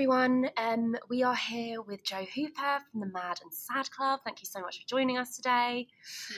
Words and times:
everyone. 0.00 0.48
Um, 0.56 0.96
we 1.10 1.22
are 1.22 1.36
here 1.36 1.82
with 1.82 2.02
Joe 2.02 2.24
Hooper 2.34 2.78
from 2.90 3.00
the 3.00 3.06
Mad 3.08 3.38
and 3.42 3.52
Sad 3.52 3.90
Club. 3.90 4.20
Thank 4.24 4.40
you 4.40 4.46
so 4.46 4.58
much 4.62 4.78
for 4.80 4.88
joining 4.88 5.18
us 5.18 5.36
today. 5.36 5.88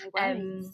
No 0.03 0.21
Um, 0.21 0.73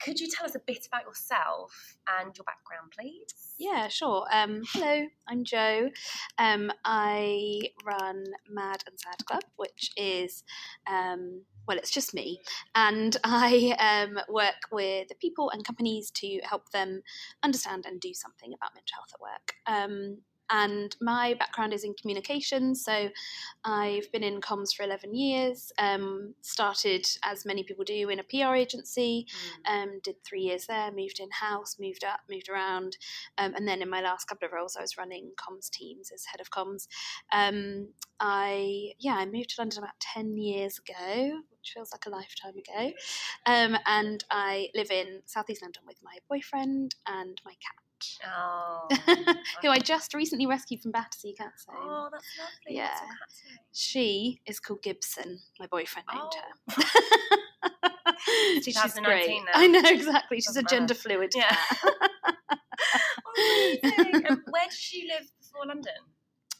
could 0.00 0.18
you 0.18 0.26
tell 0.26 0.46
us 0.46 0.54
a 0.54 0.60
bit 0.66 0.86
about 0.86 1.04
yourself 1.04 1.98
and 2.18 2.34
your 2.34 2.44
background, 2.44 2.92
please? 2.98 3.26
Yeah, 3.58 3.88
sure. 3.88 4.26
Um, 4.32 4.62
hello, 4.72 5.06
I'm 5.28 5.44
Joe. 5.44 5.90
Um, 6.38 6.72
I 6.82 7.72
run 7.84 8.24
Mad 8.48 8.84
and 8.86 8.98
Sad 8.98 9.26
Club, 9.26 9.44
which 9.56 9.90
is, 9.98 10.44
um, 10.86 11.42
well, 11.66 11.76
it's 11.76 11.90
just 11.90 12.14
me. 12.14 12.40
And 12.74 13.18
I 13.22 14.06
um, 14.08 14.18
work 14.30 14.70
with 14.72 15.08
people 15.20 15.50
and 15.50 15.62
companies 15.62 16.10
to 16.12 16.40
help 16.42 16.70
them 16.70 17.02
understand 17.42 17.84
and 17.84 18.00
do 18.00 18.14
something 18.14 18.54
about 18.54 18.70
mental 18.74 18.94
health 18.94 19.12
at 19.12 19.20
work. 19.20 19.52
Um, 19.66 20.22
and 20.50 20.94
my 21.00 21.34
background 21.34 21.72
is 21.72 21.84
in 21.84 21.94
communications, 21.94 22.84
so 22.84 23.08
I've 23.64 24.10
been 24.12 24.22
in 24.22 24.40
comms 24.40 24.74
for 24.74 24.82
11 24.82 25.14
years. 25.14 25.72
Um, 25.78 26.34
started, 26.42 27.06
as 27.22 27.44
many 27.44 27.62
people 27.62 27.84
do, 27.84 28.08
in 28.08 28.20
a 28.20 28.24
PR 28.24 28.54
agency, 28.54 29.26
um, 29.66 30.00
did 30.02 30.16
three 30.24 30.40
years 30.40 30.66
there, 30.66 30.90
moved 30.90 31.20
in 31.20 31.28
house, 31.30 31.76
moved 31.78 32.04
up, 32.04 32.20
moved 32.30 32.48
around, 32.48 32.96
um, 33.36 33.54
and 33.54 33.66
then 33.66 33.82
in 33.82 33.90
my 33.90 34.00
last 34.00 34.26
couple 34.26 34.46
of 34.46 34.52
roles, 34.52 34.76
I 34.76 34.82
was 34.82 34.96
running 34.96 35.32
comms 35.36 35.70
teams 35.70 36.10
as 36.12 36.24
head 36.24 36.40
of 36.40 36.50
comms. 36.50 36.88
Um, 37.32 37.88
I 38.20 38.92
yeah, 38.98 39.14
I 39.14 39.26
moved 39.26 39.50
to 39.50 39.60
London 39.60 39.78
about 39.78 40.00
ten 40.00 40.36
years 40.36 40.78
ago, 40.78 41.40
which 41.50 41.72
feels 41.74 41.92
like 41.92 42.06
a 42.06 42.10
lifetime 42.10 42.54
ago, 42.56 42.92
um, 43.46 43.78
and 43.86 44.24
I 44.30 44.68
live 44.74 44.90
in 44.90 45.22
southeast 45.26 45.62
London 45.62 45.82
with 45.86 45.98
my 46.02 46.18
boyfriend 46.28 46.94
and 47.06 47.40
my 47.44 47.52
cat. 47.52 47.87
Oh, 48.26 48.88
Who 49.62 49.68
I 49.68 49.78
just 49.78 50.14
recently 50.14 50.46
rescued 50.46 50.80
from 50.82 50.92
Battersea 50.92 51.34
Cats 51.34 51.66
Home. 51.68 51.78
oh, 51.88 52.08
that's 52.12 52.24
lovely. 52.38 52.76
Yeah. 52.76 52.94
Your? 53.00 53.58
She 53.72 54.40
is 54.46 54.60
called 54.60 54.82
Gibson. 54.82 55.40
My 55.60 55.66
boyfriend 55.66 56.06
named 56.12 56.32
Oh. 56.32 56.82
her. 57.82 57.90
She's 58.62 58.74
2019 58.74 59.04
great. 59.04 59.42
I 59.54 59.66
know 59.66 59.82
exactly. 59.84 60.38
She's 60.38 60.46
Doesn't 60.46 60.66
a 60.66 60.68
gender 60.68 60.94
fluid 60.94 61.32
Yeah. 61.34 61.56
Amazing. 63.38 64.26
um, 64.30 64.42
where 64.50 64.68
did 64.68 64.92
you 64.92 65.08
live 65.08 65.30
before 65.40 65.66
London? 65.66 65.92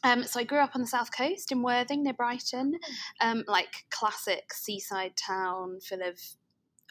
Um, 0.03 0.23
so 0.23 0.39
I 0.39 0.43
grew 0.43 0.59
up 0.59 0.71
on 0.75 0.81
the 0.81 0.87
south 0.87 1.11
coast 1.15 1.51
in 1.51 1.61
Worthing 1.61 2.03
near 2.03 2.13
Brighton, 2.13 2.79
Hmm. 3.19 3.29
um, 3.39 3.43
like 3.47 3.85
classic 3.91 4.53
seaside 4.53 5.17
town 5.17 5.79
full 5.81 6.01
of 6.01 6.17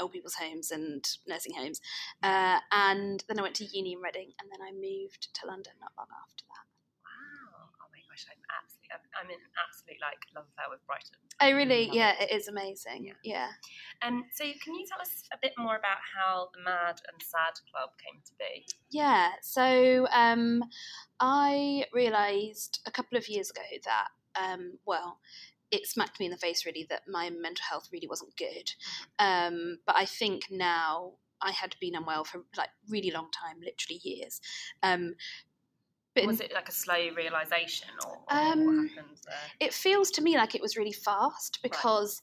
old 0.00 0.12
people's 0.12 0.34
homes 0.34 0.70
and 0.70 1.04
nursing 1.26 1.54
homes. 1.54 1.80
Uh, 2.22 2.58
and 2.72 3.24
then 3.28 3.38
I 3.38 3.42
went 3.42 3.56
to 3.56 3.64
uni 3.64 3.92
in 3.92 4.00
Reading, 4.00 4.32
and 4.40 4.50
then 4.50 4.60
I 4.62 4.72
moved 4.72 5.28
to 5.34 5.46
London 5.46 5.72
not 5.80 5.92
long 5.98 6.08
after 6.24 6.44
that. 6.48 6.66
Wow. 7.04 7.68
Oh 7.82 7.88
my 7.90 8.00
gosh, 8.08 8.26
I'm 8.30 8.42
absolutely, 8.48 8.90
I'm, 8.92 9.04
I'm 9.18 9.30
in 9.30 9.42
absolute 9.58 10.00
like 10.00 10.22
love 10.34 10.46
affair 10.52 10.70
with 10.70 10.84
Brighton. 10.86 11.18
Oh, 11.40 11.52
really? 11.52 11.88
Yeah, 11.92 12.14
it 12.20 12.32
is 12.32 12.48
amazing. 12.48 13.06
Yeah. 13.06 13.14
Yeah. 13.22 13.48
Um, 14.02 14.24
so 14.34 14.44
can 14.44 14.74
you 14.74 14.86
tell 14.88 15.00
us 15.00 15.24
a 15.32 15.38
bit 15.40 15.52
more 15.56 15.76
about 15.76 15.98
how 16.16 16.48
the 16.54 16.62
Mad 16.62 17.00
and 17.12 17.22
Sad 17.22 17.54
Club 17.70 17.90
came 18.04 18.20
to 18.24 18.32
be? 18.38 18.66
Yeah, 18.90 19.30
so 19.42 20.06
um, 20.12 20.64
I 21.20 21.84
realised 21.92 22.80
a 22.86 22.90
couple 22.90 23.18
of 23.18 23.28
years 23.28 23.50
ago 23.50 23.62
that, 23.84 24.08
um, 24.40 24.78
well, 24.86 25.18
it 25.70 25.86
smacked 25.86 26.18
me 26.18 26.26
in 26.26 26.32
the 26.32 26.38
face 26.38 26.64
really 26.64 26.86
that 26.88 27.02
my 27.08 27.30
mental 27.30 27.64
health 27.68 27.88
really 27.92 28.08
wasn't 28.08 28.36
good. 28.36 28.72
Um, 29.18 29.78
but 29.86 29.96
I 29.96 30.04
think 30.04 30.44
now 30.50 31.12
I 31.40 31.52
had 31.52 31.76
been 31.80 31.94
unwell 31.94 32.24
for 32.24 32.44
like 32.56 32.70
really 32.88 33.10
long 33.10 33.30
time, 33.30 33.60
literally 33.60 34.00
years. 34.02 34.40
Um, 34.82 35.14
but 36.14 36.26
Was 36.26 36.40
it 36.40 36.52
like 36.52 36.68
a 36.68 36.72
slow 36.72 37.10
realization, 37.14 37.88
or, 38.04 38.12
or 38.12 38.36
Um, 38.36 38.66
what 38.66 38.88
happened 38.88 39.18
there? 39.26 39.36
it 39.60 39.72
feels 39.72 40.10
to 40.12 40.22
me 40.22 40.36
like 40.36 40.54
it 40.54 40.62
was 40.62 40.76
really 40.76 40.92
fast 40.92 41.60
because 41.62 42.20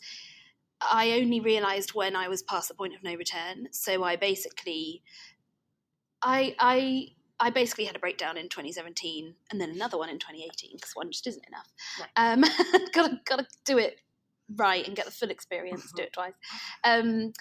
I 0.81 1.13
only 1.13 1.39
realised 1.39 1.93
when 1.93 2.15
I 2.15 2.27
was 2.27 2.43
past 2.43 2.67
the 2.67 2.73
point 2.73 2.93
of 2.93 3.03
no 3.03 3.15
return. 3.15 3.67
So 3.71 4.03
I 4.03 4.17
basically, 4.17 5.01
I 6.21 6.55
I 6.59 7.14
I 7.39 7.49
basically 7.49 7.85
had 7.85 7.95
a 7.95 7.99
breakdown 7.99 8.37
in 8.37 8.49
2017 8.49 9.35
and 9.51 9.59
then 9.59 9.71
another 9.71 9.97
one 9.97 10.09
in 10.09 10.19
2018 10.19 10.71
because 10.75 10.91
one 10.93 11.11
just 11.11 11.27
isn't 11.27 11.45
enough. 11.47 11.67
No. 11.99 12.05
Um, 12.15 12.43
gotta 12.93 13.19
gotta 13.25 13.45
do 13.65 13.77
it 13.77 13.99
right 14.55 14.85
and 14.85 14.95
get 14.95 15.05
the 15.05 15.11
full 15.11 15.29
experience. 15.29 15.91
do 15.95 16.03
it 16.03 16.13
twice. 16.13 16.33
Um, 16.83 17.33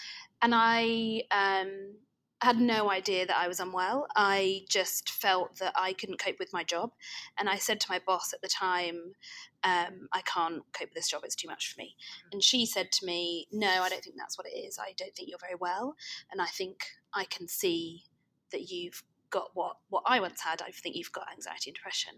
and 0.43 0.54
I 0.54 1.22
um, 1.31 1.94
had 2.43 2.60
no 2.60 2.91
idea 2.91 3.27
that 3.27 3.37
I 3.37 3.49
was 3.49 3.60
unwell. 3.60 4.06
I 4.16 4.62
just 4.69 5.10
felt 5.10 5.59
that 5.59 5.72
I 5.77 5.93
couldn't 5.94 6.19
cope 6.19 6.38
with 6.38 6.53
my 6.53 6.65
job, 6.65 6.93
and 7.38 7.49
I 7.49 7.56
said 7.56 7.81
to 7.81 7.91
my 7.91 8.00
boss 8.04 8.33
at 8.33 8.43
the 8.43 8.49
time, 8.49 9.15
um, 9.62 10.09
"I 10.12 10.21
can't 10.22 10.62
cope 10.72 10.91
with 10.91 10.94
this 10.94 11.09
job. 11.09 11.22
It's 11.25 11.34
too 11.34 11.49
much 11.49 11.72
for 11.72 11.81
me." 11.81 11.97
And 12.33 12.43
she 12.43 12.66
said 12.66 12.93
to 12.93 13.06
me, 13.06 13.47
"No, 13.53 13.83
I 13.83 13.88
don't 13.88 14.03
think 14.03 14.16
that's 14.19 14.37
what 14.37 14.47
it 14.47 14.56
is. 14.56 14.78
I 14.78 14.93
don't 14.97 15.15
think 15.15 15.28
you're 15.28 15.38
very 15.38 15.56
well, 15.59 15.97
and 16.31 16.41
I 16.43 16.47
think 16.47 16.84
I 17.12 17.25
can 17.25 17.49
see 17.49 18.04
that 18.50 18.71
you've." 18.71 19.03
Got 19.34 19.50
what 19.55 19.77
what 19.91 20.05
I 20.06 20.21
once 20.21 20.41
had. 20.41 20.62
I 20.62 20.71
think 20.71 20.95
you've 20.95 21.12
got 21.12 21.27
anxiety 21.33 21.71
and 21.71 21.75
depression, 21.75 22.15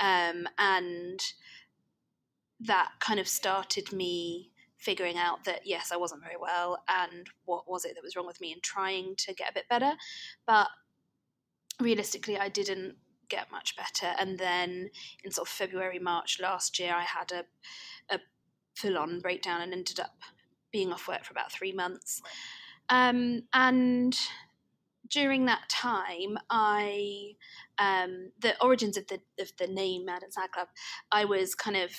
um, 0.00 0.48
and 0.58 1.20
that 2.60 2.92
kind 3.00 3.20
of 3.20 3.28
started 3.28 3.92
me 3.92 4.50
figuring 4.78 5.18
out 5.18 5.44
that 5.44 5.60
yes, 5.66 5.90
I 5.92 5.96
wasn't 5.96 6.22
very 6.22 6.38
well, 6.40 6.82
and 6.88 7.26
what 7.44 7.70
was 7.70 7.84
it 7.84 7.94
that 7.94 8.02
was 8.02 8.16
wrong 8.16 8.26
with 8.26 8.40
me, 8.40 8.52
and 8.52 8.62
trying 8.62 9.14
to 9.18 9.34
get 9.34 9.50
a 9.50 9.54
bit 9.54 9.68
better. 9.68 9.92
But 10.46 10.68
realistically, 11.78 12.38
I 12.38 12.48
didn't 12.48 12.96
get 13.28 13.52
much 13.52 13.76
better. 13.76 14.14
And 14.18 14.38
then 14.38 14.90
in 15.22 15.30
sort 15.30 15.48
of 15.48 15.52
February, 15.52 15.98
March 15.98 16.40
last 16.40 16.78
year, 16.78 16.94
I 16.94 17.02
had 17.02 17.30
a 17.30 17.44
a 18.14 18.20
full 18.74 18.96
on 18.96 19.20
breakdown 19.20 19.60
and 19.60 19.72
ended 19.72 20.00
up 20.00 20.16
being 20.72 20.92
off 20.92 21.06
work 21.06 21.24
for 21.24 21.32
about 21.32 21.52
three 21.52 21.72
months. 21.72 22.22
Um, 22.88 23.42
and 23.52 24.16
during 25.08 25.46
that 25.46 25.68
time, 25.68 26.38
I 26.50 27.32
um, 27.78 28.30
the 28.40 28.60
origins 28.62 28.96
of 28.96 29.06
the 29.08 29.20
of 29.38 29.52
the 29.58 29.66
name 29.66 30.04
Mad 30.04 30.22
and 30.22 30.32
Sad 30.32 30.52
Club, 30.52 30.68
I 31.10 31.24
was 31.24 31.54
kind 31.54 31.76
of 31.76 31.90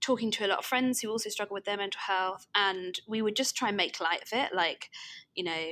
talking 0.00 0.30
to 0.32 0.46
a 0.46 0.48
lot 0.48 0.58
of 0.58 0.64
friends 0.64 1.00
who 1.00 1.10
also 1.10 1.30
struggle 1.30 1.54
with 1.54 1.64
their 1.64 1.76
mental 1.76 2.00
health, 2.06 2.46
and 2.54 3.00
we 3.08 3.22
would 3.22 3.36
just 3.36 3.56
try 3.56 3.68
and 3.68 3.76
make 3.76 4.00
light 4.00 4.22
of 4.22 4.28
it. 4.32 4.54
Like, 4.54 4.90
you 5.34 5.44
know, 5.44 5.64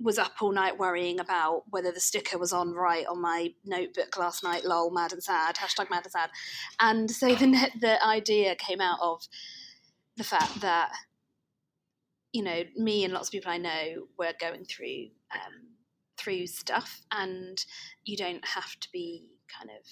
was 0.00 0.18
up 0.18 0.32
all 0.40 0.52
night 0.52 0.78
worrying 0.78 1.20
about 1.20 1.64
whether 1.70 1.92
the 1.92 2.00
sticker 2.00 2.38
was 2.38 2.52
on 2.52 2.72
right 2.72 3.06
on 3.06 3.20
my 3.20 3.52
notebook 3.64 4.16
last 4.16 4.42
night. 4.42 4.64
Lol, 4.64 4.90
mad 4.90 5.12
and 5.12 5.22
sad. 5.22 5.56
Hashtag 5.56 5.90
mad 5.90 6.04
and 6.04 6.12
sad. 6.12 6.30
And 6.80 7.10
so 7.10 7.34
the 7.34 7.70
the 7.80 8.04
idea 8.04 8.54
came 8.54 8.80
out 8.80 8.98
of 9.00 9.26
the 10.16 10.24
fact 10.24 10.60
that 10.60 10.92
you 12.32 12.42
know 12.42 12.62
me 12.76 13.04
and 13.04 13.12
lots 13.12 13.28
of 13.28 13.32
people 13.32 13.50
I 13.50 13.58
know 13.58 14.06
were 14.18 14.32
going 14.40 14.64
through 14.64 15.08
um, 15.32 15.73
through 16.24 16.46
stuff, 16.46 17.02
and 17.12 17.64
you 18.04 18.16
don't 18.16 18.44
have 18.46 18.78
to 18.80 18.88
be 18.92 19.24
kind 19.48 19.70
of 19.70 19.86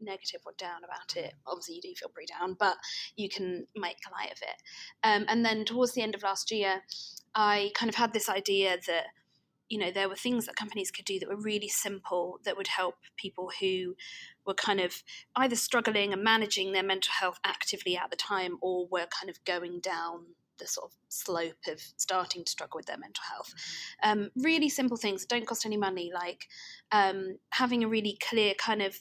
negative 0.00 0.40
or 0.44 0.52
down 0.58 0.84
about 0.84 1.16
it. 1.16 1.34
Obviously, 1.46 1.76
you 1.76 1.82
do 1.82 1.94
feel 1.94 2.08
pretty 2.08 2.32
down, 2.32 2.56
but 2.58 2.76
you 3.16 3.28
can 3.28 3.66
make 3.76 3.96
light 4.10 4.32
of 4.32 4.38
it. 4.42 4.62
Um, 5.02 5.24
and 5.28 5.44
then 5.44 5.64
towards 5.64 5.92
the 5.92 6.02
end 6.02 6.14
of 6.14 6.22
last 6.22 6.50
year, 6.50 6.82
I 7.34 7.70
kind 7.74 7.88
of 7.88 7.96
had 7.96 8.12
this 8.12 8.28
idea 8.28 8.78
that 8.86 9.06
you 9.68 9.78
know 9.78 9.90
there 9.90 10.08
were 10.08 10.16
things 10.16 10.46
that 10.46 10.54
companies 10.56 10.90
could 10.90 11.04
do 11.04 11.18
that 11.18 11.28
were 11.28 11.36
really 11.36 11.68
simple 11.68 12.38
that 12.44 12.56
would 12.56 12.68
help 12.68 12.94
people 13.16 13.50
who 13.60 13.96
were 14.46 14.54
kind 14.54 14.80
of 14.80 15.02
either 15.34 15.56
struggling 15.56 16.12
and 16.12 16.22
managing 16.22 16.72
their 16.72 16.84
mental 16.84 17.12
health 17.18 17.40
actively 17.44 17.96
at 17.96 18.10
the 18.10 18.16
time 18.16 18.58
or 18.62 18.86
were 18.86 19.06
kind 19.06 19.28
of 19.28 19.44
going 19.44 19.80
down 19.80 20.36
the 20.58 20.66
sort 20.66 20.90
of 20.90 20.96
slope 21.08 21.66
of 21.68 21.80
starting 21.96 22.44
to 22.44 22.50
struggle 22.50 22.78
with 22.78 22.86
their 22.86 22.98
mental 22.98 23.24
health. 23.30 23.52
Um, 24.02 24.30
really 24.36 24.68
simple 24.68 24.96
things 24.96 25.22
that 25.22 25.28
don't 25.28 25.46
cost 25.46 25.66
any 25.66 25.76
money, 25.76 26.10
like 26.14 26.46
um, 26.92 27.38
having 27.50 27.84
a 27.84 27.88
really 27.88 28.18
clear 28.20 28.54
kind 28.54 28.82
of 28.82 28.98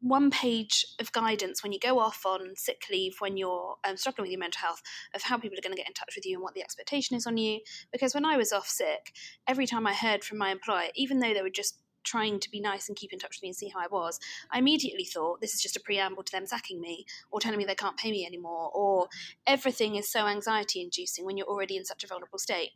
one 0.00 0.30
page 0.30 0.86
of 1.00 1.10
guidance 1.12 1.62
when 1.62 1.72
you 1.72 1.78
go 1.80 1.98
off 1.98 2.24
on 2.24 2.54
sick 2.54 2.82
leave 2.90 3.16
when 3.18 3.36
you're 3.36 3.76
um, 3.88 3.96
struggling 3.96 4.24
with 4.24 4.30
your 4.30 4.38
mental 4.38 4.60
health 4.60 4.82
of 5.14 5.22
how 5.22 5.36
people 5.36 5.58
are 5.58 5.62
going 5.62 5.74
to 5.74 5.80
get 5.80 5.88
in 5.88 5.94
touch 5.94 6.14
with 6.14 6.26
you 6.26 6.34
and 6.34 6.42
what 6.42 6.54
the 6.54 6.62
expectation 6.62 7.16
is 7.16 7.26
on 7.26 7.36
you. 7.36 7.60
Because 7.90 8.14
when 8.14 8.24
I 8.24 8.36
was 8.36 8.52
off 8.52 8.68
sick, 8.68 9.12
every 9.48 9.66
time 9.66 9.86
I 9.86 9.94
heard 9.94 10.22
from 10.22 10.38
my 10.38 10.50
employer, 10.50 10.88
even 10.94 11.18
though 11.18 11.34
they 11.34 11.42
were 11.42 11.50
just 11.50 11.78
trying 12.06 12.40
to 12.40 12.50
be 12.50 12.60
nice 12.60 12.88
and 12.88 12.96
keep 12.96 13.12
in 13.12 13.18
touch 13.18 13.36
with 13.36 13.42
me 13.42 13.48
and 13.48 13.56
see 13.56 13.68
how 13.68 13.80
I 13.80 13.88
was, 13.90 14.18
I 14.50 14.58
immediately 14.58 15.04
thought 15.04 15.40
this 15.40 15.54
is 15.54 15.60
just 15.60 15.76
a 15.76 15.80
preamble 15.80 16.22
to 16.22 16.32
them 16.32 16.46
sacking 16.46 16.80
me 16.80 17.04
or 17.30 17.40
telling 17.40 17.58
me 17.58 17.64
they 17.64 17.74
can't 17.74 17.98
pay 17.98 18.10
me 18.10 18.24
anymore 18.24 18.70
or 18.74 19.08
everything 19.46 19.96
is 19.96 20.10
so 20.10 20.26
anxiety 20.26 20.80
inducing 20.80 21.26
when 21.26 21.36
you're 21.36 21.46
already 21.46 21.76
in 21.76 21.84
such 21.84 22.04
a 22.04 22.06
vulnerable 22.06 22.38
state. 22.38 22.70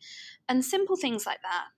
And 0.49 0.65
simple 0.65 0.97
things 0.97 1.25
like 1.25 1.41
that 1.43 1.69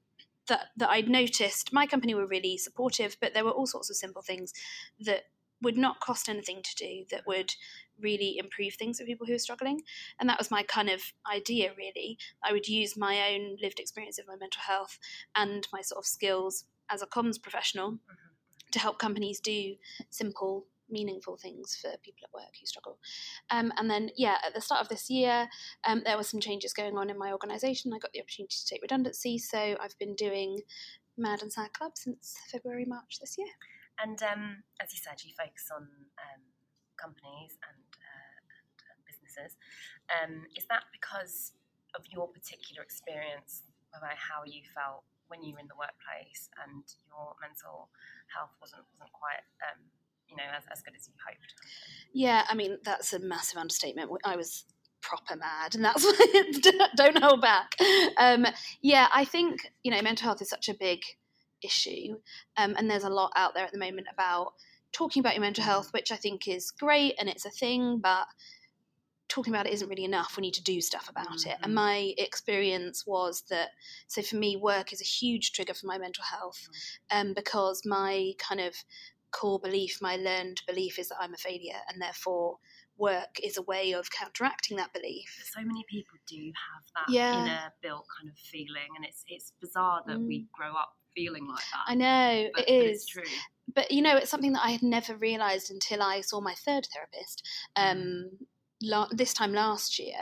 that 0.49 0.69
that 0.77 0.91
I'd 0.91 1.09
noticed 1.09 1.73
my 1.73 1.87
company 1.87 2.15
were 2.15 2.27
really 2.27 2.57
supportive, 2.57 3.17
but 3.21 3.33
there 3.33 3.45
were 3.45 3.53
all 3.53 3.67
sorts 3.67 3.91
of 3.91 3.97
simple 3.97 4.23
things 4.23 4.53
that 5.01 5.25
would 5.63 5.79
not 5.79 6.01
cost 6.01 6.29
anything 6.29 6.61
to 6.63 6.75
do 6.75 7.05
that 7.11 7.27
would 7.27 7.55
really 8.01 8.37
improve 8.37 8.75
things 8.75 8.99
for 8.99 9.07
people 9.07 9.27
who 9.27 9.35
are 9.35 9.39
struggling. 9.39 9.83
And 10.19 10.29
that 10.29 10.39
was 10.39 10.51
my 10.51 10.65
kind 10.65 10.91
of 10.91 11.01
idea, 11.33 11.71
really. 11.77 12.19
I 12.43 12.53
would 12.53 12.67
use 12.67 12.97
my 12.97 13.33
own 13.33 13.57
lived 13.63 13.79
experience 13.79 14.19
of 14.19 14.27
my 14.27 14.35
mental 14.35 14.63
health 14.63 14.99
and 15.37 15.67
my 15.73 15.81
sort 15.81 15.99
of 15.99 16.07
skills 16.07 16.65
as 16.93 17.03
a 17.03 17.07
comms 17.07 17.41
professional 17.41 17.99
to 18.73 18.79
help 18.79 18.99
companies 18.99 19.41
do 19.41 19.75
simple 20.11 20.67
meaningful 20.91 21.37
things 21.37 21.79
for 21.81 21.91
people 22.03 22.25
at 22.25 22.35
work 22.35 22.53
who 22.61 22.67
struggle. 22.67 22.99
Um, 23.51 23.73
and 23.79 23.91
then, 23.91 24.11
yeah, 24.17 24.37
at 24.47 24.55
the 24.55 24.61
start 24.61 24.83
of 24.83 24.89
this 24.89 25.09
year, 25.09 25.49
um, 25.85 26.03
there 26.05 26.17
were 26.17 26.23
some 26.23 26.41
changes 26.41 26.75
going 26.75 26.99
on 26.99 27.09
in 27.09 27.19
my 27.19 27.33
organisation. 27.33 27.93
I 27.95 27.99
got 27.99 28.13
the 28.13 28.21
opportunity 28.21 28.55
to 28.55 28.67
take 28.67 28.83
redundancy, 28.83 29.39
so 29.39 29.77
I've 29.81 29.99
been 29.99 30.15
doing 30.15 30.61
Mad 31.17 31.43
and 31.43 31.53
Sad 31.53 31.73
Club 31.73 31.93
since 31.95 32.37
February, 32.51 32.85
March 32.85 33.19
this 33.21 33.37
year. 33.39 33.49
And 34.03 34.23
um, 34.23 34.63
as 34.81 34.93
you 34.93 34.99
said, 35.03 35.25
you 35.25 35.33
focus 35.37 35.69
on 35.75 35.83
um, 35.83 36.43
companies 37.01 37.57
and, 37.65 37.89
uh, 37.97 38.37
and, 38.37 38.77
and 38.93 38.99
businesses. 39.09 39.57
Um, 40.13 40.45
is 40.57 40.67
that 40.69 40.85
because 40.93 41.53
of 41.95 42.05
your 42.13 42.29
particular 42.29 42.83
experience 42.83 43.63
about 43.97 44.17
how 44.17 44.45
you 44.45 44.63
felt 44.75 45.05
when 45.33 45.43
you 45.43 45.55
were 45.55 45.61
in 45.61 45.69
the 45.69 45.81
workplace 45.81 46.53
and 46.63 46.85
your 47.09 47.33
mental 47.41 47.89
health 48.29 48.53
wasn't 48.61 48.85
wasn't 48.93 49.13
quite 49.17 49.41
um, 49.65 49.81
you 50.29 50.37
know 50.37 50.45
as, 50.55 50.65
as 50.71 50.83
good 50.83 50.93
as 50.95 51.09
you 51.09 51.15
hoped? 51.27 51.55
Yeah, 52.13 52.45
I 52.49 52.55
mean 52.55 52.77
that's 52.85 53.15
a 53.15 53.19
massive 53.19 53.57
understatement. 53.57 54.11
I 54.25 54.37
was 54.37 54.65
proper 55.01 55.37
mad, 55.37 55.75
and 55.75 55.83
that's 55.83 56.05
don't 56.97 57.23
hold 57.23 57.41
back. 57.41 57.75
Um, 58.19 58.47
yeah, 58.83 59.09
I 59.13 59.25
think 59.25 59.73
you 59.83 59.91
know 59.91 60.03
mental 60.03 60.27
health 60.27 60.43
is 60.43 60.51
such 60.51 60.69
a 60.69 60.75
big 60.75 61.01
issue, 61.65 62.17
um, 62.59 62.75
and 62.77 62.91
there's 62.91 63.05
a 63.05 63.11
lot 63.11 63.33
out 63.35 63.55
there 63.55 63.65
at 63.65 63.73
the 63.73 63.79
moment 63.79 64.09
about 64.13 64.53
talking 64.93 65.21
about 65.21 65.35
your 65.35 65.41
mental 65.41 65.65
health, 65.65 65.89
which 65.93 66.13
I 66.13 66.17
think 66.17 66.47
is 66.47 66.71
great 66.71 67.15
and 67.19 67.27
it's 67.27 67.47
a 67.47 67.51
thing, 67.51 67.99
but 68.03 68.27
talking 69.33 69.53
about 69.53 69.67
it 69.67 69.73
isn't 69.73 69.89
really 69.89 70.05
enough. 70.05 70.37
We 70.37 70.43
need 70.43 70.55
to 70.55 70.63
do 70.63 70.81
stuff 70.81 71.09
about 71.09 71.29
mm-hmm. 71.29 71.51
it. 71.51 71.57
And 71.63 71.71
mm-hmm. 71.71 71.75
my 71.75 72.15
experience 72.19 73.07
was 73.07 73.45
that, 73.49 73.71
so 74.07 74.21
for 74.21 74.37
me, 74.37 74.57
work 74.57 74.93
is 74.93 75.01
a 75.01 75.05
huge 75.05 75.53
trigger 75.53 75.75
for 75.75 75.87
my 75.87 75.99
mental 75.99 76.25
health 76.25 76.61
mm-hmm. 77.11 77.29
um, 77.29 77.35
because 77.35 77.83
my 77.87 78.33
kind 78.39 78.61
of 78.61 78.75
core 79.31 79.59
belief, 79.59 79.99
my 80.03 80.17
learned 80.17 80.61
belief 80.67 80.99
is 80.99 81.09
that 81.09 81.17
I'm 81.19 81.33
a 81.33 81.39
failure 81.39 81.81
and 81.89 82.01
therefore 82.01 82.59
work 82.99 83.41
is 83.43 83.57
a 83.57 83.63
way 83.63 83.93
of 83.93 84.11
counteracting 84.11 84.77
that 84.77 84.93
belief. 84.93 85.43
So 85.51 85.61
many 85.61 85.83
people 85.89 86.19
do 86.29 86.37
have 86.37 87.07
that 87.07 87.13
yeah. 87.13 87.43
inner 87.43 87.73
built 87.83 88.05
kind 88.19 88.31
of 88.31 88.37
feeling 88.37 88.93
and 88.97 89.07
it's 89.07 89.25
it's 89.29 89.55
bizarre 89.63 90.03
that 90.07 90.19
mm. 90.19 90.27
we 90.27 90.47
grow 90.53 90.73
up 90.73 90.95
feeling 91.15 91.49
like 91.49 91.65
that. 91.73 91.85
I 91.87 91.95
know, 91.95 92.51
but, 92.55 92.69
it 92.69 92.71
is. 92.71 93.07
But 93.15 93.23
true. 93.23 93.33
But 93.75 93.91
you 93.91 94.03
know, 94.03 94.17
it's 94.19 94.31
something 94.31 94.53
that 94.53 94.65
I 94.65 94.73
had 94.73 94.83
never 94.83 95.17
realised 95.17 95.71
until 95.71 96.03
I 96.03 96.21
saw 96.21 96.43
my 96.43 96.55
third 96.55 96.87
therapist. 96.93 97.49
Um, 97.75 97.97
mm 97.97 98.47
la- 98.83 99.09
this 99.11 99.35
time 99.35 99.53
last 99.53 99.99
year, 99.99 100.17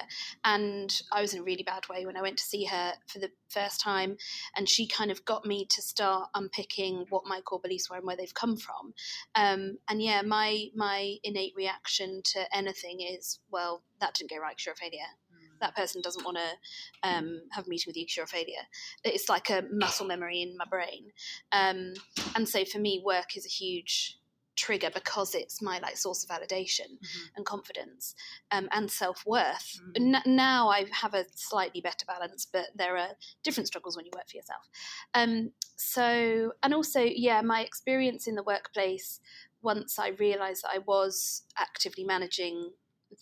and 0.45 1.03
I 1.12 1.21
was 1.21 1.35
in 1.35 1.41
a 1.41 1.43
really 1.43 1.62
bad 1.62 1.89
way 1.89 2.07
when 2.07 2.17
I 2.17 2.23
went 2.23 2.39
to 2.39 2.45
see 2.45 2.65
her 2.65 2.95
for 3.07 3.19
the 3.19 3.31
first 3.49 3.81
time, 3.81 4.17
and 4.57 4.69
she 4.69 4.87
kind 4.87 5.11
of 5.11 5.25
got 5.25 5.45
me 5.45 5.67
to 5.67 5.83
start 5.83 6.29
unpicking 6.35 7.07
what 7.11 7.27
my 7.27 7.41
core 7.41 7.61
beliefs 7.61 7.91
were 7.91 7.97
and 7.97 8.07
where 8.07 8.17
they've 8.17 8.35
come 8.35 8.57
from. 8.57 8.95
Um, 9.35 9.79
and 9.89 10.03
yeah, 10.03 10.23
my 10.23 10.69
my 10.75 11.17
innate 11.23 11.55
reaction 11.57 12.23
to 12.33 12.57
anything 12.57 13.01
is, 13.01 13.39
well, 13.51 13.83
that 14.01 14.15
didn't 14.15 14.31
go 14.31 14.39
right 14.39 14.57
because 14.57 14.67
you're 14.67 14.73
a 14.73 14.77
failure 14.77 15.11
hmm. 15.31 15.57
that 15.61 15.77
person 15.77 16.01
doesn't 16.01 16.25
want 16.25 16.39
to 16.39 17.09
um, 17.09 17.43
have 17.53 17.67
a 17.67 17.69
meeting 17.69 17.89
with 17.89 17.97
you 17.97 18.05
because 18.05 18.17
you're 18.17 18.25
a 18.25 18.29
failure. 18.29 18.67
It's 19.05 19.29
like 19.29 19.51
a 19.51 19.65
muscle 19.71 20.07
memory 20.07 20.43
in 20.43 20.57
my 20.57 20.65
brain. 20.71 21.11
Um, 21.53 21.95
and 22.35 22.49
so 22.49 22.65
for 22.65 22.79
me, 22.79 23.03
work 23.05 23.37
is 23.37 23.47
a 23.47 23.49
huge 23.49 24.19
trigger 24.61 24.91
because 24.93 25.35
it's 25.35 25.62
my 25.62 25.79
like 25.79 25.97
source 25.97 26.23
of 26.23 26.29
validation 26.29 26.91
mm-hmm. 26.91 27.37
and 27.37 27.47
confidence 27.47 28.15
um, 28.53 28.69
and 28.73 28.91
self-worth 28.91 29.81
mm-hmm. 29.97 30.15
N- 30.15 30.23
now 30.37 30.69
i 30.69 30.85
have 30.93 31.15
a 31.15 31.25
slightly 31.35 31.81
better 31.81 32.05
balance 32.07 32.47
but 32.53 32.67
there 32.75 32.99
are 32.99 33.09
different 33.43 33.69
struggles 33.69 33.97
when 33.97 34.05
you 34.05 34.12
work 34.15 34.29
for 34.29 34.37
yourself 34.37 34.69
um, 35.15 35.53
so 35.77 36.53
and 36.62 36.75
also 36.75 37.01
yeah 37.01 37.41
my 37.41 37.62
experience 37.62 38.27
in 38.27 38.35
the 38.35 38.43
workplace 38.43 39.21
once 39.62 39.99
i 39.99 40.09
realized 40.09 40.62
that 40.65 40.73
i 40.75 40.79
was 40.87 41.43
actively 41.57 42.05
managing 42.05 42.71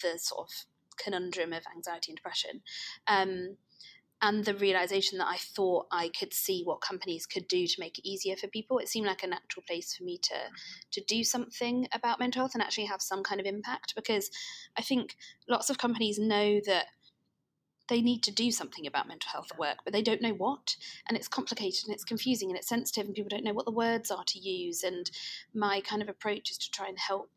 the 0.02 0.19
sort 0.19 0.49
of 0.49 0.52
conundrum 1.02 1.52
of 1.52 1.62
anxiety 1.73 2.11
and 2.11 2.17
depression 2.17 2.62
um, 3.06 3.56
and 4.20 4.44
the 4.44 4.54
realization 4.54 5.18
that 5.18 5.28
I 5.28 5.36
thought 5.36 5.86
I 5.92 6.08
could 6.08 6.34
see 6.34 6.62
what 6.64 6.80
companies 6.80 7.26
could 7.26 7.46
do 7.46 7.66
to 7.66 7.80
make 7.80 7.98
it 7.98 8.08
easier 8.08 8.36
for 8.36 8.48
people. 8.48 8.78
It 8.78 8.88
seemed 8.88 9.06
like 9.06 9.22
a 9.22 9.28
natural 9.28 9.64
place 9.66 9.94
for 9.94 10.04
me 10.04 10.18
to 10.18 10.34
mm-hmm. 10.34 10.88
to 10.92 11.00
do 11.02 11.22
something 11.22 11.86
about 11.92 12.18
mental 12.18 12.42
health 12.42 12.54
and 12.54 12.62
actually 12.62 12.86
have 12.86 13.02
some 13.02 13.22
kind 13.22 13.40
of 13.40 13.46
impact 13.46 13.94
because 13.94 14.30
I 14.76 14.82
think 14.82 15.16
lots 15.48 15.70
of 15.70 15.78
companies 15.78 16.18
know 16.18 16.60
that 16.66 16.86
they 17.88 18.02
need 18.02 18.22
to 18.24 18.32
do 18.32 18.50
something 18.50 18.86
about 18.86 19.08
mental 19.08 19.30
health 19.30 19.48
at 19.50 19.58
work, 19.58 19.78
but 19.82 19.94
they 19.94 20.02
don't 20.02 20.20
know 20.20 20.34
what. 20.34 20.76
And 21.08 21.16
it's 21.16 21.28
complicated 21.28 21.84
and 21.86 21.94
it's 21.94 22.04
confusing 22.04 22.50
and 22.50 22.58
it's 22.58 22.68
sensitive 22.68 23.06
and 23.06 23.14
people 23.14 23.30
don't 23.30 23.44
know 23.44 23.54
what 23.54 23.64
the 23.64 23.72
words 23.72 24.10
are 24.10 24.24
to 24.24 24.38
use. 24.38 24.82
And 24.82 25.10
my 25.54 25.80
kind 25.80 26.02
of 26.02 26.08
approach 26.08 26.50
is 26.50 26.58
to 26.58 26.70
try 26.70 26.88
and 26.88 26.98
help 26.98 27.30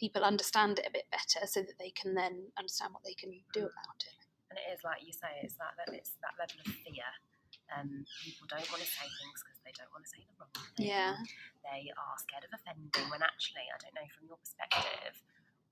people 0.00 0.22
understand 0.22 0.78
it 0.78 0.86
a 0.88 0.92
bit 0.92 1.04
better 1.10 1.46
so 1.46 1.60
that 1.60 1.78
they 1.78 1.90
can 1.90 2.14
then 2.14 2.44
understand 2.56 2.94
what 2.94 3.02
they 3.04 3.12
can 3.12 3.30
do 3.52 3.60
mm-hmm. 3.60 3.66
about 3.66 4.04
it 4.06 4.27
and 4.50 4.56
it 4.56 4.66
is 4.72 4.80
like 4.84 5.04
you 5.04 5.12
say, 5.12 5.28
it's 5.44 5.56
that 5.60 5.76
it's 5.92 6.16
that 6.24 6.34
level 6.40 6.58
of 6.64 6.72
fear. 6.84 7.08
Um, 7.68 8.04
people 8.24 8.48
don't 8.48 8.64
want 8.72 8.80
to 8.80 8.88
say 8.88 9.04
things 9.04 9.44
because 9.44 9.60
they 9.60 9.74
don't 9.76 9.92
want 9.92 10.08
to 10.08 10.10
say 10.10 10.24
the 10.24 10.36
wrong 10.40 10.52
thing. 10.72 10.88
Yeah. 10.88 11.20
They 11.60 11.92
are 11.92 12.16
scared 12.16 12.48
of 12.48 12.52
offending. 12.56 13.04
When 13.12 13.20
actually, 13.20 13.68
I 13.68 13.76
don't 13.76 13.92
know 13.92 14.08
from 14.08 14.24
your 14.24 14.40
perspective, 14.40 15.20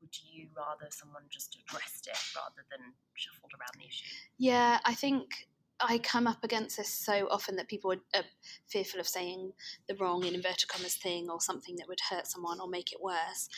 would 0.00 0.12
you 0.28 0.52
rather 0.52 0.93
someone 0.93 1.25
just 1.32 1.56
addressed 1.56 2.06
it 2.06 2.20
rather 2.37 2.69
than 2.69 2.93
shuffled 3.17 3.52
around 3.56 3.81
the 3.81 3.88
issue? 3.88 4.12
Yeah, 4.37 4.78
I 4.84 4.93
think 4.93 5.49
I 5.81 5.99
come 5.99 6.26
up 6.26 6.44
against 6.44 6.76
this 6.76 6.88
so 6.88 7.28
often 7.31 7.56
that 7.56 7.69
people 7.69 7.93
are 7.93 8.25
fearful 8.69 9.00
of 9.00 9.08
saying 9.08 9.52
the 9.88 9.96
wrong 9.96 10.25
in 10.25 10.34
inverted 10.34 10.69
commas 10.69 10.96
thing 10.96 11.28
or 11.31 11.40
something 11.40 11.76
that 11.76 11.88
would 11.88 12.00
hurt 12.11 12.26
someone 12.26 12.61
or 12.61 12.69
make 12.69 12.93
it 12.93 13.00
worse. 13.02 13.49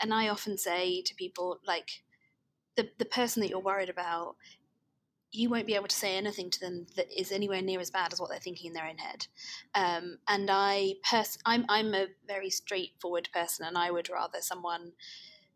And 0.00 0.14
I 0.14 0.28
often 0.28 0.56
say 0.56 1.02
to 1.02 1.14
people, 1.14 1.58
like, 1.66 2.02
the, 2.78 2.88
the 2.98 3.04
person 3.04 3.42
that 3.42 3.50
you're 3.50 3.58
worried 3.58 3.90
about 3.90 4.36
you 5.30 5.50
won't 5.50 5.66
be 5.66 5.74
able 5.74 5.88
to 5.88 5.94
say 5.94 6.16
anything 6.16 6.50
to 6.50 6.60
them 6.60 6.86
that 6.96 7.06
is 7.14 7.32
anywhere 7.32 7.60
near 7.60 7.80
as 7.80 7.90
bad 7.90 8.12
as 8.12 8.20
what 8.20 8.30
they're 8.30 8.38
thinking 8.38 8.68
in 8.68 8.72
their 8.72 8.86
own 8.86 8.98
head. 8.98 9.26
Um, 9.74 10.18
and 10.26 10.48
I, 10.50 10.94
pers- 11.02 11.38
I'm, 11.44 11.66
I'm 11.68 11.94
a 11.94 12.06
very 12.26 12.50
straightforward 12.50 13.28
person, 13.32 13.66
and 13.66 13.76
I 13.76 13.90
would 13.90 14.08
rather 14.08 14.38
someone, 14.40 14.92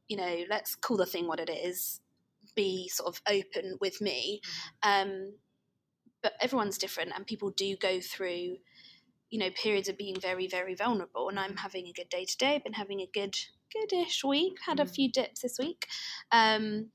you 0.08 0.16
know, 0.16 0.44
let's 0.50 0.74
call 0.74 0.98
the 0.98 1.06
thing 1.06 1.26
what 1.26 1.40
it 1.40 1.48
is, 1.48 2.00
be 2.54 2.88
sort 2.88 3.08
of 3.08 3.22
open 3.26 3.78
with 3.80 4.00
me. 4.02 4.42
Mm-hmm. 4.84 5.10
Um, 5.10 5.32
but 6.22 6.34
everyone's 6.40 6.78
different, 6.78 7.12
and 7.16 7.26
people 7.26 7.50
do 7.50 7.74
go 7.76 7.98
through, 8.00 8.58
you 9.30 9.38
know, 9.38 9.50
periods 9.50 9.88
of 9.88 9.96
being 9.96 10.20
very, 10.20 10.46
very 10.46 10.74
vulnerable. 10.74 11.30
And 11.30 11.40
I'm 11.40 11.56
having 11.56 11.86
a 11.86 11.92
good 11.92 12.10
day 12.10 12.26
today. 12.26 12.56
I've 12.56 12.64
been 12.64 12.74
having 12.74 13.00
a 13.00 13.08
good, 13.12 13.38
goodish 13.72 14.24
week. 14.24 14.58
Had 14.66 14.80
a 14.80 14.84
mm. 14.84 14.90
few 14.90 15.10
dips 15.10 15.40
this 15.40 15.58
week. 15.58 15.86
Um, 16.30 16.90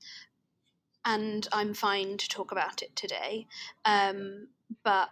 and 1.04 1.48
I'm 1.52 1.74
fine 1.74 2.16
to 2.18 2.28
talk 2.28 2.52
about 2.52 2.82
it 2.82 2.94
today. 2.94 3.46
Um, 3.84 4.48
but 4.84 5.08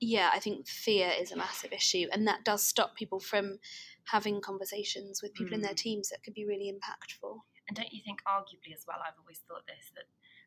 yeah, 0.00 0.30
I 0.34 0.38
think 0.38 0.66
fear 0.66 1.10
is 1.18 1.32
a 1.32 1.36
massive 1.36 1.72
issue, 1.72 2.06
and 2.12 2.26
that 2.26 2.44
does 2.44 2.62
stop 2.64 2.96
people 2.96 3.20
from 3.20 3.58
having 4.04 4.40
conversations 4.40 5.22
with 5.22 5.34
people 5.34 5.52
mm. 5.52 5.56
in 5.56 5.62
their 5.62 5.72
mm. 5.72 5.76
teams 5.76 6.08
that 6.08 6.22
could 6.24 6.34
be 6.34 6.46
really 6.46 6.72
impactful. 6.72 7.38
And 7.68 7.76
don't 7.76 7.92
you 7.92 8.02
think, 8.04 8.20
arguably, 8.26 8.74
as 8.74 8.84
well, 8.86 8.98
I've 9.00 9.18
always 9.20 9.40
thought 9.48 9.66
this 9.66 9.90
that 9.94 10.04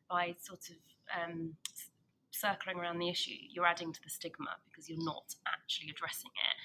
by 0.08 0.36
sort 0.40 0.68
of 0.70 0.76
um, 1.16 1.54
circling 2.30 2.78
around 2.78 2.98
the 2.98 3.08
issue, 3.08 3.34
you're 3.50 3.66
adding 3.66 3.92
to 3.92 4.00
the 4.02 4.10
stigma 4.10 4.50
because 4.70 4.88
you're 4.88 5.02
not 5.02 5.34
actually 5.48 5.88
addressing 5.90 6.30
it. 6.30 6.56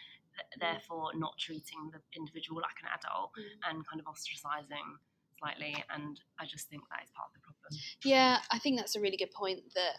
Therefore, 0.59 1.11
not 1.15 1.37
treating 1.37 1.91
the 1.91 1.99
individual 2.15 2.61
like 2.61 2.77
an 2.81 2.89
adult 2.99 3.31
mm. 3.37 3.69
and 3.69 3.87
kind 3.87 4.01
of 4.01 4.05
ostracizing 4.05 4.97
slightly, 5.37 5.83
and 5.93 6.19
I 6.39 6.45
just 6.45 6.69
think 6.69 6.83
that 6.89 7.03
is 7.03 7.09
part 7.15 7.29
of 7.29 7.33
the 7.33 7.39
problem. 7.39 7.79
Yeah, 8.03 8.39
I 8.51 8.59
think 8.59 8.77
that's 8.77 8.95
a 8.95 9.01
really 9.01 9.17
good 9.17 9.31
point. 9.31 9.61
That 9.75 9.95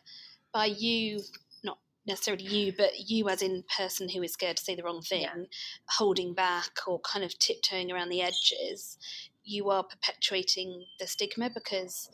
by 0.52 0.66
you, 0.66 1.20
not 1.64 1.78
necessarily 2.06 2.44
you, 2.44 2.72
but 2.76 2.92
you 2.98 3.28
as 3.28 3.42
in 3.42 3.64
person 3.76 4.08
who 4.08 4.22
is 4.22 4.32
scared 4.32 4.56
to 4.58 4.64
say 4.64 4.74
the 4.74 4.82
wrong 4.82 5.02
thing, 5.02 5.22
yeah. 5.22 5.44
holding 5.88 6.34
back 6.34 6.70
or 6.86 7.00
kind 7.00 7.24
of 7.24 7.38
tiptoeing 7.38 7.90
around 7.90 8.08
the 8.08 8.22
edges, 8.22 8.98
you 9.44 9.70
are 9.70 9.82
perpetuating 9.82 10.84
the 11.00 11.06
stigma 11.06 11.50
because 11.50 12.10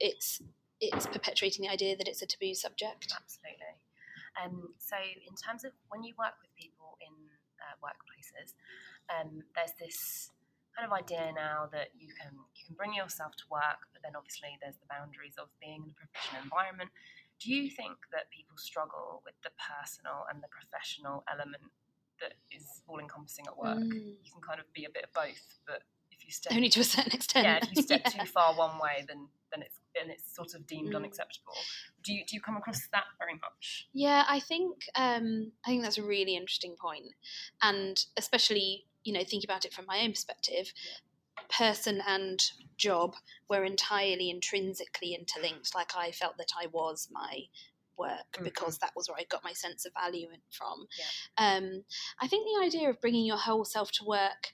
it's 0.00 0.40
it's 0.80 1.06
perpetuating 1.06 1.64
the 1.64 1.70
idea 1.70 1.96
that 1.96 2.08
it's 2.08 2.22
a 2.22 2.26
taboo 2.26 2.54
subject. 2.54 3.14
Absolutely. 3.14 3.78
Um, 4.42 4.74
so, 4.78 4.96
in 4.96 5.34
terms 5.36 5.64
of 5.64 5.72
when 5.88 6.02
you 6.02 6.14
work 6.18 6.34
with 6.42 6.50
people 6.56 6.98
in 7.00 7.12
uh, 7.62 7.78
workplaces, 7.78 8.58
um, 9.06 9.46
there's 9.54 9.74
this 9.78 10.30
kind 10.74 10.88
of 10.88 10.92
idea 10.92 11.32
now 11.36 11.68
that 11.70 11.92
you 11.92 12.08
can 12.16 12.32
you 12.56 12.62
can 12.66 12.74
bring 12.74 12.94
yourself 12.94 13.36
to 13.36 13.46
work, 13.52 13.86
but 13.92 14.02
then 14.02 14.16
obviously 14.16 14.56
there's 14.60 14.76
the 14.80 14.88
boundaries 14.88 15.36
of 15.38 15.48
being 15.60 15.84
in 15.84 15.90
a 15.92 15.98
professional 15.98 16.42
environment. 16.42 16.90
Do 17.40 17.52
you 17.52 17.68
think 17.70 17.98
that 18.14 18.30
people 18.30 18.56
struggle 18.56 19.20
with 19.26 19.34
the 19.42 19.50
personal 19.58 20.24
and 20.30 20.38
the 20.38 20.50
professional 20.50 21.26
element 21.26 21.66
that 22.22 22.38
is 22.54 22.82
all 22.86 23.02
encompassing 23.02 23.50
at 23.50 23.56
work? 23.58 23.82
Mm. 23.82 24.14
You 24.22 24.30
can 24.30 24.42
kind 24.46 24.62
of 24.62 24.70
be 24.72 24.86
a 24.86 24.92
bit 24.94 25.04
of 25.04 25.12
both, 25.12 25.42
but 25.66 25.82
if 26.32 26.36
you 26.36 26.50
step 26.50 26.56
only 26.56 26.68
to 26.68 26.80
a 26.80 26.84
certain 26.84 27.12
extent, 27.12 27.44
yeah, 27.44 27.58
if 27.62 27.76
you 27.76 27.82
step 27.82 28.02
yeah. 28.14 28.22
too 28.22 28.26
far 28.26 28.54
one 28.54 28.78
way, 28.78 29.04
then 29.06 29.28
then 29.52 29.62
it's 29.62 29.78
and 30.00 30.10
it's 30.10 30.34
sort 30.34 30.54
of 30.54 30.66
deemed 30.66 30.92
mm. 30.92 30.96
unacceptable. 30.96 31.52
Do 32.02 32.12
you 32.12 32.24
do 32.26 32.34
you 32.34 32.40
come 32.40 32.56
across 32.56 32.86
that 32.92 33.04
very 33.18 33.34
much? 33.34 33.88
Yeah, 33.92 34.24
I 34.28 34.40
think 34.40 34.84
um, 34.94 35.52
I 35.64 35.68
think 35.68 35.82
that's 35.82 35.98
a 35.98 36.02
really 36.02 36.36
interesting 36.36 36.76
point, 36.80 37.06
and 37.62 38.02
especially 38.16 38.86
you 39.04 39.12
know, 39.12 39.20
thinking 39.20 39.44
about 39.44 39.64
it 39.64 39.72
from 39.72 39.86
my 39.86 40.00
own 40.00 40.10
perspective, 40.10 40.72
person 41.50 42.00
and 42.06 42.40
job 42.76 43.14
were 43.48 43.64
entirely 43.64 44.30
intrinsically 44.30 45.14
interlinked. 45.14 45.74
Like 45.74 45.96
I 45.96 46.12
felt 46.12 46.36
that 46.38 46.52
I 46.60 46.66
was 46.66 47.08
my 47.10 47.44
work 47.96 48.38
Mhm. 48.38 48.44
because 48.44 48.78
that 48.78 48.92
was 48.96 49.08
where 49.08 49.18
I 49.18 49.24
got 49.24 49.44
my 49.44 49.52
sense 49.52 49.84
of 49.84 49.92
value 49.92 50.30
in- 50.30 50.42
from. 50.50 50.86
Yeah. 50.98 51.56
Um, 51.56 51.84
I 52.18 52.28
think 52.28 52.46
the 52.46 52.64
idea 52.64 52.88
of 52.88 53.00
bringing 53.00 53.26
your 53.26 53.38
whole 53.38 53.64
self 53.64 53.92
to 53.92 54.04
work 54.04 54.52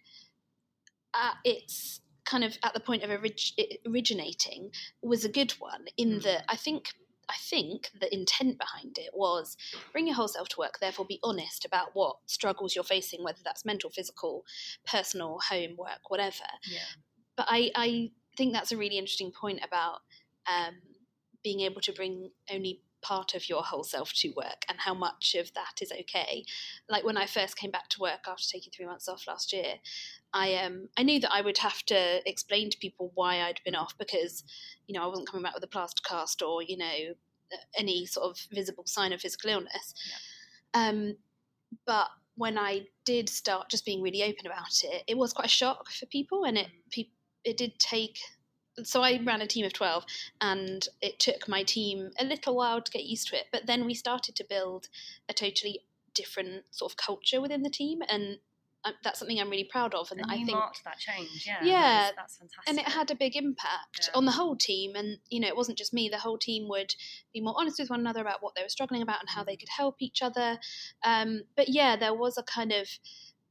at 1.14 1.36
its 1.44 2.00
kind 2.24 2.44
of 2.44 2.58
at 2.62 2.74
the 2.74 2.80
point 2.80 3.02
of 3.02 3.10
orig- 3.10 3.56
originating 3.86 4.70
was 5.02 5.24
a 5.24 5.28
good 5.30 5.52
one 5.52 5.86
in 5.96 6.18
Mm. 6.18 6.22
that 6.22 6.44
I 6.48 6.56
think 6.56 6.92
I 7.30 7.36
think 7.36 7.90
the 7.98 8.12
intent 8.12 8.58
behind 8.58 8.96
it 8.96 9.10
was 9.12 9.54
bring 9.92 10.06
your 10.06 10.16
whole 10.16 10.28
self 10.28 10.48
to 10.50 10.56
work, 10.58 10.78
therefore 10.80 11.04
be 11.04 11.20
honest 11.22 11.66
about 11.66 11.90
what 11.92 12.16
struggles 12.24 12.74
you're 12.74 12.84
facing, 12.84 13.22
whether 13.22 13.40
that's 13.44 13.66
mental, 13.66 13.90
physical, 13.90 14.44
personal, 14.86 15.38
home, 15.50 15.76
work, 15.76 16.08
whatever. 16.08 16.46
Yeah. 16.70 16.78
But 17.36 17.46
I, 17.50 17.70
I 17.74 18.10
think 18.38 18.54
that's 18.54 18.72
a 18.72 18.78
really 18.78 18.96
interesting 18.96 19.30
point 19.30 19.60
about 19.62 20.00
um, 20.46 20.76
being 21.44 21.60
able 21.60 21.82
to 21.82 21.92
bring 21.92 22.30
only 22.50 22.80
part 23.02 23.34
of 23.34 23.48
your 23.48 23.62
whole 23.62 23.84
self 23.84 24.12
to 24.12 24.32
work 24.36 24.64
and 24.68 24.78
how 24.80 24.94
much 24.94 25.34
of 25.38 25.52
that 25.54 25.80
is 25.80 25.92
okay. 25.92 26.44
Like 26.88 27.04
when 27.04 27.16
I 27.16 27.26
first 27.26 27.56
came 27.56 27.70
back 27.70 27.88
to 27.90 28.00
work 28.00 28.26
after 28.26 28.44
taking 28.50 28.72
three 28.72 28.86
months 28.86 29.08
off 29.08 29.26
last 29.26 29.52
year, 29.52 29.74
I 30.32 30.54
um 30.54 30.88
I 30.96 31.02
knew 31.02 31.20
that 31.20 31.32
I 31.32 31.40
would 31.40 31.58
have 31.58 31.84
to 31.86 32.20
explain 32.28 32.70
to 32.70 32.78
people 32.78 33.12
why 33.14 33.42
I'd 33.42 33.60
been 33.64 33.74
off 33.74 33.96
because 33.98 34.44
you 34.86 34.94
know 34.94 35.04
I 35.04 35.08
wasn't 35.08 35.28
coming 35.28 35.42
back 35.42 35.54
with 35.54 35.64
a 35.64 35.68
plaster 35.68 36.02
cast 36.06 36.42
or 36.42 36.62
you 36.62 36.76
know 36.76 37.14
any 37.76 38.06
sort 38.06 38.26
of 38.30 38.38
visible 38.52 38.84
sign 38.86 39.12
of 39.12 39.20
physical 39.20 39.50
illness. 39.50 39.94
Um, 40.74 41.16
but 41.86 42.08
when 42.36 42.58
I 42.58 42.86
did 43.04 43.28
start 43.28 43.68
just 43.68 43.84
being 43.84 44.02
really 44.02 44.22
open 44.22 44.46
about 44.46 44.84
it, 44.84 45.02
it 45.06 45.16
was 45.16 45.32
quite 45.32 45.46
a 45.46 45.50
shock 45.50 45.90
for 45.90 46.06
people, 46.06 46.44
and 46.44 46.58
it 46.58 46.68
pe- 46.90 47.10
it 47.44 47.56
did 47.56 47.78
take. 47.78 48.18
So 48.84 49.02
I 49.02 49.20
ran 49.24 49.40
a 49.40 49.46
team 49.46 49.64
of 49.64 49.72
twelve, 49.72 50.04
and 50.40 50.86
it 51.00 51.18
took 51.18 51.48
my 51.48 51.62
team 51.62 52.10
a 52.18 52.24
little 52.24 52.54
while 52.56 52.80
to 52.82 52.90
get 52.90 53.04
used 53.04 53.28
to 53.28 53.36
it. 53.36 53.46
But 53.52 53.66
then 53.66 53.86
we 53.86 53.94
started 53.94 54.34
to 54.36 54.44
build 54.48 54.88
a 55.28 55.34
totally 55.34 55.80
different 56.14 56.64
sort 56.70 56.92
of 56.92 56.96
culture 56.96 57.40
within 57.40 57.62
the 57.62 57.70
team, 57.70 58.00
and 58.08 58.38
uh, 58.84 58.92
that's 59.02 59.18
something 59.18 59.40
I'm 59.40 59.50
really 59.50 59.64
proud 59.70 59.94
of. 59.94 60.10
And, 60.12 60.20
And 60.20 60.30
I 60.30 60.36
think 60.36 60.52
marked 60.52 60.84
that 60.84 60.98
change, 60.98 61.44
yeah. 61.46 61.64
Yeah, 61.64 61.80
that 61.82 62.10
is- 62.10 62.16
that's 62.16 62.36
fantastic. 62.36 62.68
and 62.68 62.78
it 62.78 62.88
had 62.92 63.10
a 63.10 63.14
big 63.16 63.34
impact 63.36 64.00
Yeah. 64.08 64.16
on 64.18 64.24
the 64.24 64.32
whole 64.32 64.56
team 64.56 64.94
and 64.94 65.18
you 65.30 65.40
know 65.40 65.48
it 65.48 65.56
wasn't 65.56 65.78
just 65.78 65.92
me 65.92 66.08
the 66.08 66.18
whole 66.18 66.38
team 66.38 66.68
would 66.68 66.94
be 67.32 67.40
more 67.40 67.54
honest 67.58 67.78
with 67.80 67.90
one 67.90 68.00
another 68.00 68.20
about 68.20 68.40
what 68.42 68.54
they 68.54 68.62
were 68.62 68.68
struggling 68.68 69.02
about 69.02 69.20
and 69.20 69.30
how 69.30 69.42
they 69.42 69.56
could 69.56 69.68
help 69.68 69.96
each 70.00 70.22
other 70.22 70.58
um, 71.04 71.42
but 71.56 71.68
yeah 71.68 71.96
there 71.96 72.14
was 72.14 72.38
a 72.38 72.42
kind 72.44 72.72
of 72.72 72.88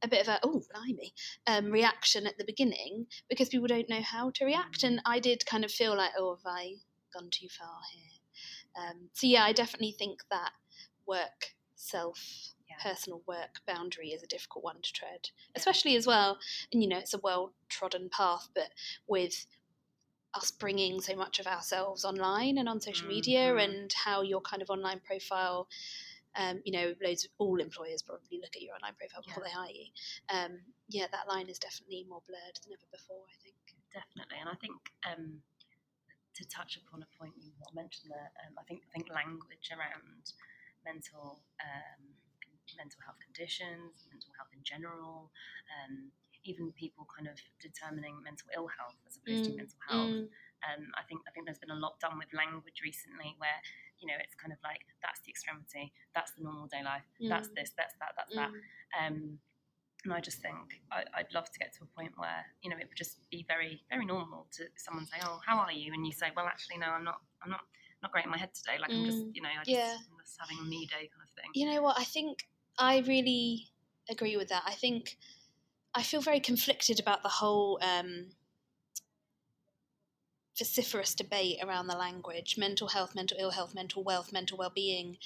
a 0.02 0.08
bit 0.08 0.20
of 0.22 0.28
a 0.28 0.38
oh 0.42 0.62
blimey 0.72 1.12
um, 1.46 1.70
reaction 1.70 2.26
at 2.26 2.38
the 2.38 2.44
beginning 2.44 3.06
because 3.28 3.48
people 3.48 3.66
don't 3.66 3.88
know 3.88 4.02
how 4.02 4.30
to 4.30 4.44
react 4.44 4.82
and 4.82 5.00
i 5.04 5.18
did 5.18 5.44
kind 5.46 5.64
of 5.64 5.70
feel 5.70 5.96
like 5.96 6.12
oh 6.18 6.36
have 6.36 6.52
i 6.52 6.72
gone 7.12 7.28
too 7.30 7.48
far 7.48 7.78
here 7.92 8.84
um, 8.84 9.08
so 9.12 9.26
yeah 9.26 9.44
i 9.44 9.52
definitely 9.52 9.94
think 9.98 10.20
that 10.30 10.52
work 11.06 11.54
self 11.74 12.54
Yeah. 12.68 12.76
personal 12.82 13.22
work 13.26 13.60
boundary 13.66 14.08
is 14.10 14.22
a 14.22 14.26
difficult 14.26 14.64
one 14.64 14.80
to 14.82 14.92
tread 14.92 15.30
especially 15.56 15.96
as 15.96 16.06
well 16.06 16.38
and 16.72 16.82
you 16.82 16.88
know 16.88 16.98
it's 16.98 17.14
a 17.14 17.18
well 17.18 17.54
trodden 17.68 18.08
path 18.10 18.48
but 18.54 18.70
with 19.06 19.46
us 20.34 20.50
bringing 20.50 21.00
so 21.00 21.16
much 21.16 21.38
of 21.40 21.46
ourselves 21.46 22.04
online 22.04 22.58
and 22.58 22.68
on 22.68 22.80
social 22.80 23.08
media 23.08 23.52
Mhm. 23.54 23.64
and 23.64 23.92
how 23.94 24.20
your 24.22 24.40
kind 24.42 24.62
of 24.62 24.70
online 24.70 25.00
profile 25.00 25.68
um, 26.38 26.62
you 26.64 26.72
know 26.72 26.94
loads 27.04 27.24
of 27.24 27.30
all 27.38 27.60
employers 27.60 28.02
probably 28.02 28.38
look 28.40 28.54
at 28.56 28.62
your 28.62 28.74
online 28.74 28.94
profile 28.98 29.22
before 29.26 29.42
they 29.44 29.50
hire 29.50 29.74
you 29.74 29.88
um, 30.30 30.52
yeah 30.88 31.06
that 31.12 31.28
line 31.28 31.48
is 31.48 31.58
definitely 31.58 32.06
more 32.08 32.22
blurred 32.26 32.56
than 32.62 32.72
ever 32.72 32.88
before 32.90 33.26
i 33.28 33.36
think 33.42 33.54
definitely. 33.92 34.36
And 34.40 34.48
I 34.52 34.56
think 34.60 34.78
um, 35.08 35.40
to 36.36 36.42
touch 36.48 36.78
upon 36.78 37.02
a 37.02 37.10
point 37.18 37.34
you 37.40 37.50
mentioned 37.74 38.12
there, 38.12 38.30
um, 38.46 38.54
I 38.60 38.64
think 38.68 38.84
I 38.86 38.90
think 38.94 39.08
language 39.10 39.72
around 39.74 40.22
mental 40.84 41.40
um, 41.58 42.02
mental 42.76 43.00
health 43.02 43.18
conditions, 43.24 44.06
mental 44.12 44.30
health 44.36 44.52
in 44.54 44.62
general, 44.62 45.32
um, 45.72 46.12
even 46.44 46.70
people 46.76 47.08
kind 47.08 47.26
of 47.26 47.40
determining 47.58 48.20
mental 48.22 48.46
ill 48.54 48.68
health 48.68 48.94
as 49.08 49.16
opposed 49.18 49.48
to 49.48 49.52
Mm, 49.56 49.60
mental 49.64 49.80
health. 49.88 50.14
Mm, 50.14 50.28
Um, 50.68 50.82
I 50.98 51.02
think 51.08 51.22
I 51.26 51.30
think 51.32 51.46
there's 51.46 51.62
been 51.62 51.74
a 51.74 51.78
lot 51.80 51.98
done 51.98 52.18
with 52.18 52.30
language 52.34 52.82
recently, 52.82 53.34
where 53.38 53.58
you 54.00 54.06
know 54.08 54.18
it's 54.22 54.34
kind 54.34 54.52
of 54.52 54.58
like 54.62 54.82
that's 55.02 55.20
the 55.24 55.30
extremity, 55.30 55.92
that's 56.14 56.32
the 56.32 56.42
normal 56.42 56.66
day 56.66 56.82
life, 56.84 57.04
that's 57.28 57.48
Mm. 57.48 57.54
this, 57.56 57.70
that's 57.76 57.94
that, 58.00 58.12
that's 58.16 58.34
that. 58.34 58.50
mm, 58.50 58.62
Um, 58.98 59.38
and 60.04 60.12
I 60.14 60.20
just 60.20 60.38
think 60.40 60.80
I, 60.92 61.02
I'd 61.14 61.32
love 61.34 61.50
to 61.50 61.58
get 61.58 61.72
to 61.74 61.84
a 61.84 61.86
point 61.86 62.12
where 62.16 62.46
you 62.62 62.70
know 62.70 62.76
it 62.78 62.86
would 62.88 62.96
just 62.96 63.18
be 63.30 63.44
very 63.48 63.82
very 63.90 64.06
normal 64.06 64.46
to 64.52 64.64
someone 64.76 65.06
say, 65.06 65.18
"Oh, 65.22 65.40
how 65.44 65.58
are 65.58 65.72
you?" 65.72 65.92
and 65.92 66.06
you 66.06 66.12
say, 66.12 66.28
"Well, 66.36 66.46
actually, 66.46 66.78
no, 66.78 66.86
I'm 66.86 67.04
not. 67.04 67.20
I'm 67.42 67.50
not 67.50 67.62
not 68.02 68.12
great 68.12 68.24
in 68.24 68.30
my 68.30 68.38
head 68.38 68.54
today. 68.54 68.78
Like 68.80 68.92
I'm 68.94 69.04
just 69.04 69.18
Mm, 69.26 69.34
you 69.34 69.42
know 69.42 69.48
I 69.48 69.58
just, 69.64 69.68
yeah. 69.70 69.96
I'm 70.10 70.18
just 70.24 70.38
having 70.38 70.58
a 70.60 70.62
me 70.68 70.86
day 70.86 71.10
kind 71.12 71.22
of 71.26 71.30
thing." 71.34 71.50
you 71.54 71.66
know 71.72 71.82
what 71.82 71.98
i 71.98 72.04
think 72.04 72.46
i 72.78 72.98
really 73.00 73.66
agree 74.10 74.36
with 74.36 74.48
that 74.48 74.62
i 74.66 74.72
think 74.74 75.16
i 75.94 76.02
feel 76.02 76.20
very 76.20 76.40
conflicted 76.40 77.00
about 77.00 77.22
the 77.22 77.28
whole 77.28 77.78
um, 77.82 78.28
vociferous 80.58 81.14
debate 81.14 81.58
around 81.62 81.86
the 81.86 81.96
language 81.96 82.56
mental 82.58 82.88
health 82.88 83.14
mental 83.14 83.36
ill 83.40 83.50
health 83.52 83.74
mental 83.74 84.02
wealth 84.02 84.32
mental 84.32 84.58
well-being. 84.58 85.16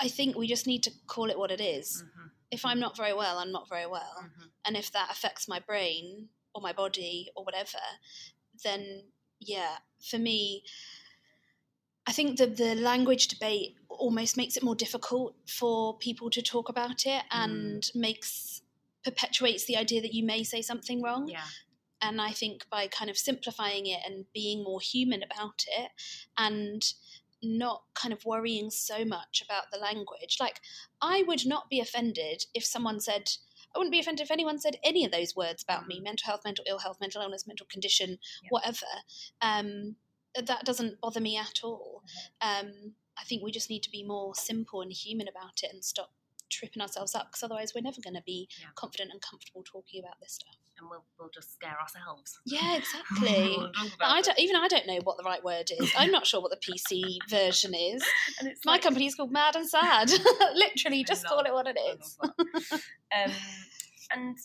I 0.00 0.08
think 0.08 0.36
we 0.36 0.46
just 0.46 0.66
need 0.66 0.82
to 0.84 0.92
call 1.06 1.30
it 1.30 1.38
what 1.38 1.50
it 1.50 1.60
is. 1.60 2.02
Mhm, 2.04 2.30
if 2.50 2.64
i'm 2.64 2.80
not 2.80 2.96
very 2.96 3.12
well 3.14 3.38
i'm 3.38 3.52
not 3.52 3.68
very 3.68 3.86
well. 3.86 4.16
Mhm. 4.24 4.50
and 4.64 4.76
if 4.76 4.90
that 4.92 5.08
affects 5.10 5.46
my 5.46 5.60
brain 5.60 6.28
or 6.54 6.60
my 6.60 6.72
body 6.72 7.30
or 7.36 7.44
whatever 7.44 7.78
then 8.64 9.04
yeah 9.38 9.78
for 10.00 10.18
me 10.18 10.64
i 12.06 12.12
think 12.12 12.38
the 12.38 12.46
the 12.46 12.74
language 12.74 13.28
debate 13.28 13.76
almost 13.88 14.36
makes 14.36 14.56
it 14.56 14.62
more 14.62 14.74
difficult 14.74 15.34
for 15.46 15.96
people 15.98 16.28
to 16.30 16.42
talk 16.42 16.68
about 16.68 17.06
it 17.06 17.22
and 17.30 17.90
makes 17.94 18.62
perpetuates 19.04 19.64
the 19.66 19.76
idea 19.76 20.00
that 20.02 20.12
you 20.12 20.24
may 20.24 20.42
say 20.44 20.60
something 20.60 21.00
wrong. 21.02 21.28
Yeah, 21.28 21.46
and 22.02 22.20
I 22.20 22.30
think 22.30 22.66
by 22.70 22.86
kind 22.86 23.10
of 23.10 23.18
simplifying 23.18 23.86
it 23.86 24.00
and 24.04 24.24
being 24.32 24.64
more 24.64 24.80
human 24.80 25.22
about 25.22 25.64
it 25.78 25.90
and 26.36 26.82
not 27.42 27.84
kind 27.94 28.12
of 28.12 28.24
worrying 28.24 28.70
so 28.70 29.04
much 29.04 29.42
about 29.44 29.64
the 29.72 29.78
language. 29.78 30.36
Like, 30.38 30.60
I 31.00 31.24
would 31.26 31.46
not 31.46 31.70
be 31.70 31.80
offended 31.80 32.44
if 32.54 32.64
someone 32.64 33.00
said, 33.00 33.30
I 33.74 33.78
wouldn't 33.78 33.92
be 33.92 34.00
offended 34.00 34.24
if 34.24 34.30
anyone 34.30 34.58
said 34.58 34.76
any 34.82 35.04
of 35.04 35.12
those 35.12 35.34
words 35.36 35.62
about 35.62 35.86
me 35.86 36.00
mental 36.00 36.26
health, 36.26 36.42
mental 36.44 36.64
ill 36.68 36.80
health, 36.80 36.98
mental 37.00 37.22
illness, 37.22 37.46
mental 37.46 37.66
condition, 37.66 38.18
Yeah. 38.42 38.48
whatever. 38.50 38.86
Um, 39.40 39.96
that 40.34 40.64
doesn't 40.64 41.00
bother 41.00 41.20
me 41.20 41.36
at 41.36 41.60
all. 41.64 42.02
Um, 42.40 42.94
I 43.16 43.24
think 43.24 43.42
we 43.42 43.50
just 43.50 43.70
need 43.70 43.82
to 43.84 43.90
be 43.90 44.02
more 44.02 44.34
simple 44.34 44.80
and 44.80 44.92
human 44.92 45.28
about 45.28 45.62
it 45.62 45.72
and 45.72 45.84
stop 45.84 46.12
tripping 46.50 46.82
ourselves 46.82 47.14
up 47.14 47.28
because 47.30 47.42
otherwise 47.42 47.72
we're 47.74 47.80
never 47.82 48.00
going 48.02 48.14
to 48.16 48.22
be 48.26 48.48
Yeah. 48.60 48.66
confident 48.74 49.10
and 49.12 49.20
comfortable 49.22 49.62
talking 49.64 50.00
about 50.04 50.20
this 50.20 50.34
stuff. 50.34 50.54
and 50.78 50.88
we'll 50.90 51.04
we'll 51.18 51.28
just 51.30 51.52
scare 51.52 51.76
ourselves. 51.80 52.38
Yeah, 52.46 52.76
exactly. 52.80 53.54
We'll 53.56 53.72
talk 53.72 53.90
But 53.98 54.06
about 54.06 54.16
I 54.16 54.20
don't, 54.22 54.38
even 54.38 54.56
I 54.56 54.68
don't 54.68 54.86
know 54.86 54.98
what 55.04 55.16
the 55.16 55.22
right 55.24 55.42
word 55.44 55.70
is. 55.78 55.92
I'm 55.96 56.10
not 56.10 56.26
sure 56.26 56.40
what 56.40 56.50
the 56.50 56.56
PC 56.56 57.18
version 57.28 57.74
is. 57.74 58.02
And 58.38 58.48
it's 58.48 58.64
My 58.64 58.72
like- 58.72 58.82
company 58.82 59.06
is 59.06 59.14
called 59.14 59.32
Mad 59.32 59.56
and 59.56 59.68
Sad. 59.68 60.10
Literally, 60.54 61.00
I 61.00 61.04
just 61.06 61.24
love- 61.24 61.32
call 61.32 61.44
it 61.46 61.52
what 61.52 61.66
it 61.66 61.78
is. 61.78 62.18
um, 63.14 63.32
and 64.12 64.36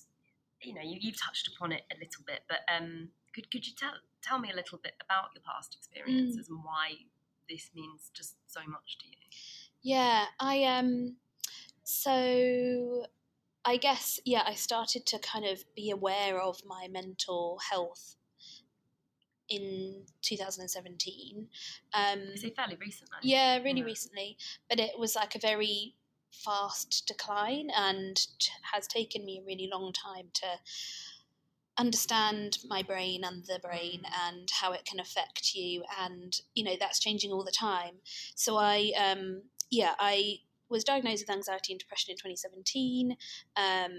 you 0.62 0.74
know, 0.74 0.82
you, 0.82 0.98
you've 1.00 1.22
touched 1.22 1.50
upon 1.56 1.72
it 1.72 1.82
a 1.92 1.96
little 1.96 2.24
bit, 2.26 2.42
but 2.50 2.60
um, 2.76 3.10
could 3.34 3.50
could 3.52 3.66
you 3.66 3.74
tell 3.78 3.92
tell 4.22 4.40
me 4.40 4.50
a 4.52 4.56
little 4.56 4.80
bit 4.84 4.94
about 5.06 5.26
your 5.36 5.44
past 5.46 5.72
Mm. 5.74 5.78
experiences 5.78 6.50
and 6.50 6.60
why 6.64 6.94
this 7.50 7.70
means 7.76 8.10
just 8.14 8.36
so 8.48 8.62
much 8.68 8.98
to 9.00 9.08
you? 9.08 9.14
Yeah, 9.84 10.26
I 10.40 10.64
um 10.64 11.18
so 11.86 13.06
I 13.64 13.78
guess 13.78 14.20
yeah, 14.26 14.44
I 14.46 14.56
started 14.56 15.06
to 15.08 15.20
kind 15.20 15.46
of 15.46 15.64
be 15.76 15.90
aware 15.92 16.40
of 16.42 16.62
my 16.66 16.88
mental 16.90 17.60
health 17.72 18.16
in 19.48 20.04
2017. 20.22 21.48
Um 21.94 22.20
Is 22.34 22.44
it 22.44 22.56
fairly 22.56 22.76
recent? 22.76 23.10
Though? 23.12 23.20
Yeah, 23.22 23.58
really 23.60 23.80
Yeah. 23.80 23.86
recently. 23.86 24.38
But 24.70 24.80
it 24.80 25.00
was 25.00 25.16
like 25.16 25.36
a 25.36 25.40
very 25.40 25.96
fast 26.32 27.06
decline 27.08 27.70
and 27.70 28.18
t- 28.40 28.52
has 28.74 28.88
taken 28.88 29.24
me 29.24 29.40
a 29.40 29.46
really 29.46 29.70
long 29.72 29.94
time 29.94 30.30
to 30.34 30.48
understand 31.78 32.58
my 32.68 32.82
brain 32.82 33.24
and 33.24 33.46
the 33.46 33.60
brain 33.60 34.04
and 34.26 34.50
how 34.62 34.72
it 34.72 34.86
can 34.86 35.00
affect 35.00 35.54
you 35.54 35.84
and 36.00 36.40
you 36.54 36.64
know 36.64 36.76
that's 36.80 37.00
changing 37.00 37.32
all 37.32 37.44
the 37.44 37.52
time 37.52 37.96
so 38.34 38.56
i 38.58 38.92
um 38.98 39.42
yeah 39.70 39.94
i 40.00 40.40
was 40.76 40.84
diagnosed 40.84 41.24
with 41.26 41.36
anxiety 41.36 41.74
and 41.74 41.80
depression 41.80 42.12
in 42.12 42.18
2017 42.18 43.16
um 43.58 43.94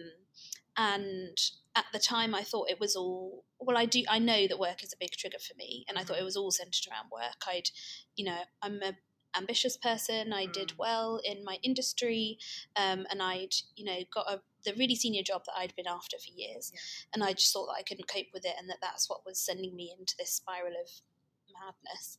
and 0.76 1.38
at 1.74 1.86
the 1.92 1.98
time 1.98 2.34
i 2.34 2.42
thought 2.42 2.70
it 2.70 2.80
was 2.80 2.94
all 2.94 3.44
well 3.58 3.76
i 3.78 3.86
do 3.86 4.02
i 4.08 4.18
know 4.18 4.46
that 4.46 4.58
work 4.58 4.82
is 4.84 4.92
a 4.92 4.96
big 5.00 5.10
trigger 5.12 5.38
for 5.38 5.54
me 5.56 5.84
and 5.88 5.98
i 5.98 6.02
thought 6.02 6.18
it 6.18 6.24
was 6.30 6.36
all 6.36 6.50
centered 6.50 6.86
around 6.90 7.08
work 7.10 7.40
i'd 7.48 7.70
you 8.16 8.24
know 8.24 8.40
i'm 8.62 8.80
a 8.82 8.92
ambitious 9.36 9.76
person 9.76 10.32
i 10.32 10.46
did 10.46 10.68
Mm. 10.68 10.78
well 10.78 11.20
in 11.24 11.44
my 11.44 11.56
industry 11.62 12.38
um, 12.76 13.06
and 13.10 13.20
i'd 13.22 13.54
you 13.76 13.84
know 13.84 13.98
got 14.12 14.26
a 14.34 14.40
the 14.66 14.74
really 14.74 14.96
senior 14.96 15.22
job 15.22 15.42
that 15.46 15.54
I'd 15.56 15.76
been 15.76 15.86
after 15.86 16.16
for 16.18 16.32
years, 16.34 16.72
Yeah. 16.74 16.80
and 17.14 17.22
I 17.22 17.32
just 17.34 17.52
thought 17.52 17.66
that 17.66 17.78
I 17.78 17.84
couldn't 17.84 18.08
cope 18.08 18.26
with 18.34 18.44
it, 18.44 18.54
and 18.58 18.68
that 18.68 18.78
that's 18.82 19.08
what 19.08 19.24
was 19.24 19.38
sending 19.40 19.76
me 19.76 19.94
into 19.96 20.16
this 20.18 20.32
spiral 20.32 20.72
of 20.72 20.90
madness. 21.54 22.18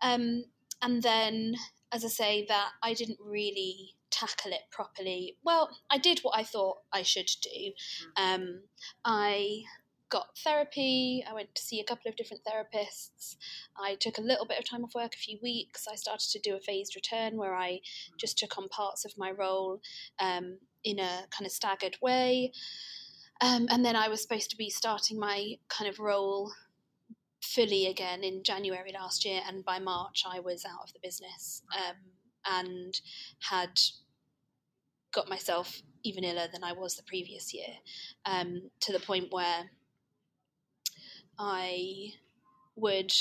Um, 0.00 0.44
and 0.80 1.02
then, 1.02 1.56
as 1.92 2.04
I 2.04 2.08
say, 2.08 2.46
that 2.48 2.70
I 2.82 2.94
didn't 2.94 3.18
really 3.20 3.94
tackle 4.10 4.52
it 4.52 4.62
properly. 4.70 5.36
Well, 5.44 5.70
I 5.90 5.98
did 5.98 6.20
what 6.20 6.38
I 6.38 6.44
thought 6.44 6.78
I 6.92 7.02
should 7.02 7.30
do. 7.42 7.72
Um, 8.16 8.62
I 9.04 9.62
got 10.12 10.36
therapy. 10.44 11.24
I 11.28 11.32
went 11.32 11.54
to 11.54 11.62
see 11.62 11.80
a 11.80 11.84
couple 11.84 12.08
of 12.08 12.16
different 12.16 12.42
therapists. 12.44 13.36
I 13.76 13.94
took 13.94 14.18
a 14.18 14.22
little 14.22 14.44
bit 14.44 14.58
of 14.58 14.68
time 14.68 14.84
off 14.84 14.94
work, 14.94 15.14
a 15.14 15.18
few 15.18 15.38
weeks. 15.42 15.86
I 15.90 15.96
started 15.96 16.28
to 16.30 16.38
do 16.38 16.54
a 16.54 16.60
phased 16.60 16.94
return 16.94 17.38
where 17.38 17.54
I 17.54 17.80
just 18.20 18.38
took 18.38 18.58
on 18.58 18.68
parts 18.68 19.06
of 19.06 19.12
my 19.16 19.30
role 19.30 19.80
um, 20.20 20.58
in 20.84 20.98
a 20.98 21.24
kind 21.30 21.46
of 21.46 21.52
staggered 21.52 21.96
way. 22.02 22.52
Um, 23.40 23.66
and 23.70 23.84
then 23.84 23.96
I 23.96 24.08
was 24.08 24.20
supposed 24.22 24.50
to 24.50 24.56
be 24.56 24.68
starting 24.70 25.18
my 25.18 25.54
kind 25.68 25.90
of 25.90 25.98
role 25.98 26.52
fully 27.42 27.86
again 27.86 28.22
in 28.22 28.42
January 28.42 28.92
last 28.92 29.24
year, 29.24 29.40
and 29.46 29.64
by 29.64 29.78
March 29.78 30.24
I 30.26 30.40
was 30.40 30.64
out 30.64 30.84
of 30.84 30.92
the 30.92 31.00
business 31.02 31.62
um, 31.76 31.96
and 32.46 33.00
had 33.40 33.80
got 35.12 35.28
myself 35.28 35.82
even 36.04 36.24
iller 36.24 36.48
than 36.52 36.64
I 36.64 36.72
was 36.72 36.96
the 36.96 37.02
previous 37.02 37.52
year, 37.52 37.74
um, 38.24 38.70
to 38.80 38.92
the 38.92 39.00
point 39.00 39.28
where 39.30 39.70
I 41.38 42.12
would 42.76 43.12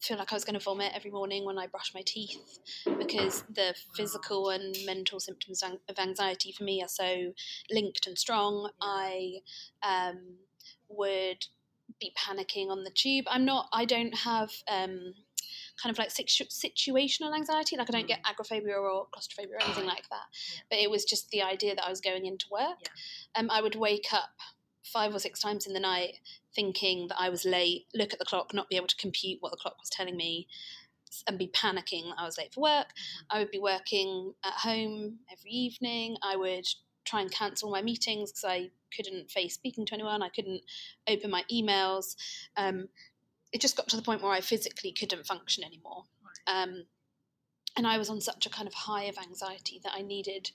feel 0.00 0.18
like 0.18 0.32
I 0.32 0.36
was 0.36 0.44
going 0.44 0.58
to 0.58 0.64
vomit 0.64 0.92
every 0.94 1.10
morning 1.10 1.44
when 1.44 1.58
I 1.58 1.66
brushed 1.66 1.94
my 1.94 2.02
teeth 2.04 2.58
because 2.98 3.42
the 3.50 3.74
physical 3.94 4.50
and 4.50 4.76
mental 4.84 5.18
symptoms 5.18 5.62
of 5.62 5.98
anxiety 5.98 6.52
for 6.52 6.64
me 6.64 6.82
are 6.82 6.88
so 6.88 7.32
linked 7.70 8.06
and 8.06 8.16
strong. 8.16 8.70
I 8.80 9.38
um, 9.82 10.36
would 10.88 11.46
be 12.00 12.12
panicking 12.18 12.68
on 12.70 12.84
the 12.84 12.90
tube. 12.90 13.26
I'm 13.28 13.44
not. 13.44 13.68
I 13.72 13.84
don't 13.84 14.14
have. 14.14 14.50
Um, 14.68 15.14
kind 15.80 15.92
of 15.92 15.98
like 15.98 16.10
situ- 16.10 16.44
situational 16.46 17.34
anxiety 17.34 17.76
like 17.76 17.88
i 17.88 17.92
don't 17.92 18.08
get 18.08 18.18
agoraphobia 18.24 18.74
or 18.74 19.06
claustrophobia 19.12 19.56
or 19.56 19.62
anything 19.62 19.84
like 19.86 20.08
that 20.08 20.24
Yeah. 20.54 20.60
but 20.70 20.78
it 20.78 20.90
was 20.90 21.04
just 21.04 21.28
the 21.30 21.42
idea 21.42 21.74
that 21.74 21.84
i 21.84 21.90
was 21.90 22.00
going 22.00 22.24
into 22.24 22.46
work 22.50 22.88
um, 23.34 23.50
i 23.50 23.60
would 23.60 23.74
wake 23.76 24.06
up 24.12 24.30
five 24.84 25.14
or 25.14 25.18
six 25.18 25.38
times 25.38 25.66
in 25.66 25.74
the 25.74 25.80
night 25.80 26.14
thinking 26.54 27.08
that 27.08 27.20
i 27.20 27.28
was 27.28 27.44
late 27.44 27.86
look 27.94 28.12
at 28.14 28.18
the 28.18 28.24
clock 28.24 28.52
not 28.54 28.68
be 28.70 28.76
able 28.76 28.86
to 28.86 28.96
compute 28.96 29.36
what 29.40 29.50
the 29.50 29.56
clock 29.58 29.76
was 29.78 29.90
telling 29.90 30.16
me 30.16 30.48
and 31.28 31.38
be 31.38 31.48
panicking 31.48 32.04
that 32.04 32.16
i 32.18 32.24
was 32.24 32.38
late 32.38 32.52
for 32.54 32.62
work 32.62 32.88
i 33.30 33.38
would 33.38 33.50
be 33.50 33.58
working 33.60 34.32
at 34.44 34.52
home 34.54 35.18
every 35.30 35.50
evening 35.50 36.16
i 36.22 36.36
would 36.36 36.64
try 37.04 37.20
and 37.20 37.30
cancel 37.30 37.70
my 37.70 37.82
meetings 37.82 38.32
because 38.32 38.44
i 38.44 38.70
couldn't 38.96 39.30
face 39.30 39.54
speaking 39.54 39.84
to 39.84 39.94
anyone 39.94 40.22
i 40.22 40.28
couldn't 40.28 40.62
open 41.08 41.30
my 41.30 41.44
emails 41.52 42.16
um, 42.56 42.88
it 43.52 43.60
just 43.60 43.76
got 43.76 43.88
to 43.88 43.96
the 43.96 44.02
point 44.02 44.22
where 44.22 44.32
I 44.32 44.40
physically 44.40 44.92
couldn't 44.92 45.26
function 45.26 45.64
anymore. 45.64 46.04
Um, 46.46 46.84
and 47.76 47.86
I 47.86 47.98
was 47.98 48.08
on 48.08 48.20
such 48.20 48.46
a 48.46 48.50
kind 48.50 48.66
of 48.66 48.74
high 48.74 49.04
of 49.04 49.18
anxiety 49.18 49.80
that 49.84 49.92
I 49.94 50.02
needed 50.02 50.50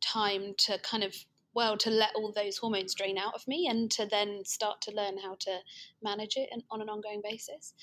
time 0.00 0.54
to 0.58 0.78
kind 0.78 1.02
of, 1.02 1.14
well, 1.54 1.76
to 1.78 1.90
let 1.90 2.14
all 2.14 2.32
those 2.32 2.58
hormones 2.58 2.94
drain 2.94 3.18
out 3.18 3.34
of 3.34 3.46
me 3.48 3.66
and 3.68 3.90
to 3.92 4.06
then 4.06 4.42
start 4.44 4.80
to 4.82 4.90
learn 4.90 5.18
how 5.18 5.36
to 5.40 5.58
manage 6.02 6.36
it 6.36 6.48
and, 6.52 6.62
on 6.70 6.82
an 6.82 6.88
ongoing 6.88 7.22
basis. 7.22 7.74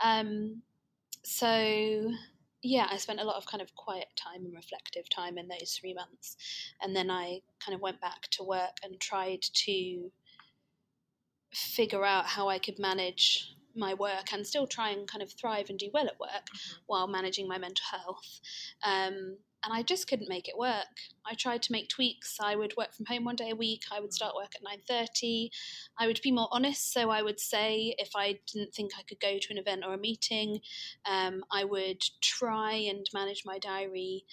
Um, 0.00 0.62
so, 1.24 2.10
yeah, 2.62 2.86
I 2.90 2.96
spent 2.96 3.20
a 3.20 3.24
lot 3.24 3.36
of 3.36 3.46
kind 3.46 3.62
of 3.62 3.74
quiet 3.74 4.08
time 4.16 4.44
and 4.44 4.54
reflective 4.54 5.08
time 5.08 5.38
in 5.38 5.48
those 5.48 5.78
three 5.80 5.94
months. 5.94 6.36
And 6.82 6.94
then 6.94 7.10
I 7.10 7.42
kind 7.64 7.74
of 7.74 7.80
went 7.80 8.00
back 8.00 8.28
to 8.32 8.42
work 8.42 8.78
and 8.82 9.00
tried 9.00 9.42
to 9.42 10.10
figure 11.52 12.04
out 12.04 12.26
how 12.26 12.48
I 12.48 12.58
could 12.58 12.78
manage 12.78 13.54
my 13.74 13.94
work 13.94 14.32
and 14.32 14.46
still 14.46 14.66
try 14.66 14.90
and 14.90 15.06
kind 15.06 15.22
of 15.22 15.32
thrive 15.32 15.70
and 15.70 15.78
do 15.78 15.88
well 15.94 16.06
at 16.06 16.18
work 16.18 16.48
while 16.86 17.06
managing 17.06 17.46
my 17.46 17.58
mental 17.58 17.84
health. 17.90 18.40
Um, 18.82 19.38
and 19.64 19.72
I 19.72 19.82
just 19.82 20.08
couldn't 20.08 20.28
make 20.28 20.48
it 20.48 20.56
work. 20.56 20.86
I 21.26 21.34
tried 21.34 21.62
to 21.62 21.72
make 21.72 21.88
tweaks. 21.88 22.38
I 22.40 22.54
would 22.56 22.76
work 22.76 22.94
from 22.94 23.06
home 23.06 23.24
one 23.24 23.36
day 23.36 23.50
a 23.50 23.56
week. 23.56 23.82
I 23.90 24.00
would 24.00 24.12
start 24.12 24.34
work 24.36 24.52
at 24.54 24.62
nine 24.62 24.80
thirty. 24.86 25.50
I 25.98 26.06
would 26.06 26.20
be 26.22 26.32
more 26.32 26.48
honest, 26.50 26.92
so 26.92 27.10
I 27.10 27.22
would 27.22 27.40
say 27.40 27.94
if 27.98 28.10
I 28.14 28.38
didn't 28.52 28.74
think 28.74 28.92
I 28.98 29.02
could 29.02 29.20
go 29.20 29.38
to 29.38 29.48
an 29.52 29.58
event 29.58 29.82
or 29.86 29.94
a 29.94 29.98
meeting, 29.98 30.60
um, 31.04 31.44
I 31.50 31.64
would 31.64 32.02
try 32.20 32.72
and 32.74 33.06
manage 33.12 33.42
my 33.44 33.58
diary 33.58 34.24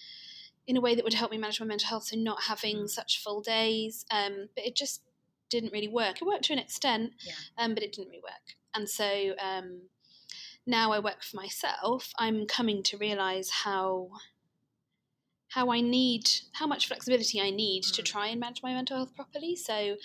in 0.67 0.77
a 0.77 0.81
way 0.81 0.95
that 0.95 1.03
would 1.03 1.13
help 1.13 1.31
me 1.31 1.37
manage 1.37 1.59
my 1.59 1.65
mental 1.65 1.89
health. 1.89 2.05
So 2.05 2.17
not 2.17 2.43
having 2.43 2.87
such 2.87 3.21
full 3.23 3.41
days, 3.41 4.05
um, 4.11 4.49
but 4.55 4.65
it 4.65 4.75
just 4.75 5.01
didn't 5.49 5.73
really 5.73 5.87
work. 5.87 6.21
It 6.21 6.25
worked 6.25 6.45
to 6.45 6.53
an 6.53 6.59
extent, 6.59 7.11
Yeah. 7.23 7.33
um, 7.57 7.73
but 7.73 7.83
it 7.83 7.91
didn't 7.93 8.09
really 8.09 8.23
work. 8.23 8.55
And 8.73 8.89
so 8.89 9.35
um, 9.39 9.81
now 10.65 10.91
I 10.91 10.99
work 10.99 11.23
for 11.23 11.37
myself. 11.37 12.11
I'm 12.17 12.47
coming 12.47 12.81
to 12.83 12.97
realize 12.97 13.49
how 13.63 14.09
how 15.55 15.71
I 15.71 15.79
need 15.79 16.29
how 16.51 16.67
much 16.67 16.87
flexibility 16.87 17.39
I 17.39 17.49
need 17.49 17.83
to 17.83 18.01
Mm. 18.01 18.05
try 18.05 18.27
and 18.27 18.41
manage 18.41 18.61
my 18.61 18.73
mental 18.73 18.97
health 18.97 19.15
properly. 19.15 19.55
So 19.55 19.95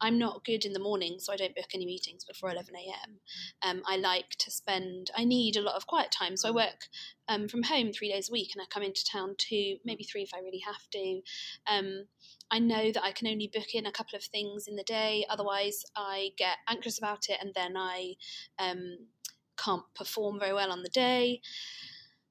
I'm 0.00 0.18
not 0.18 0.44
good 0.44 0.64
in 0.64 0.72
the 0.72 0.78
morning, 0.78 1.18
so 1.18 1.32
I 1.32 1.36
don't 1.36 1.56
book 1.56 1.70
any 1.74 1.84
meetings 1.84 2.24
before 2.24 2.48
11 2.52 2.76
a.m. 2.76 3.20
Um, 3.60 3.82
I 3.86 3.96
like 3.96 4.30
to 4.38 4.52
spend. 4.52 5.10
I 5.16 5.24
need 5.24 5.56
a 5.56 5.62
lot 5.62 5.74
of 5.74 5.88
quiet 5.88 6.12
time, 6.12 6.36
so 6.36 6.48
I 6.48 6.52
Mm. 6.52 6.54
work 6.54 6.88
um, 7.26 7.48
from 7.48 7.64
home 7.64 7.92
three 7.92 8.08
days 8.12 8.28
a 8.28 8.32
week, 8.32 8.54
and 8.54 8.62
I 8.62 8.66
come 8.66 8.84
into 8.84 9.04
town 9.04 9.34
two, 9.36 9.80
maybe 9.84 10.04
three 10.04 10.22
if 10.22 10.32
I 10.32 10.38
really 10.38 10.60
have 10.60 10.88
to. 10.90 11.22
Um, 11.66 12.06
I 12.48 12.60
know 12.60 12.92
that 12.92 13.02
I 13.02 13.10
can 13.10 13.26
only 13.26 13.48
book 13.48 13.74
in 13.74 13.86
a 13.86 13.92
couple 13.92 14.16
of 14.16 14.22
things 14.22 14.68
in 14.68 14.76
the 14.76 14.84
day, 14.84 15.26
otherwise 15.28 15.84
I 15.96 16.30
get 16.36 16.58
anxious 16.68 16.98
about 16.98 17.28
it, 17.28 17.38
and 17.40 17.52
then 17.54 17.76
I 17.76 18.14
um, 18.60 19.08
can't 19.56 19.92
perform 19.92 20.38
very 20.38 20.52
well 20.52 20.70
on 20.70 20.84
the 20.84 20.88
day. 20.88 21.40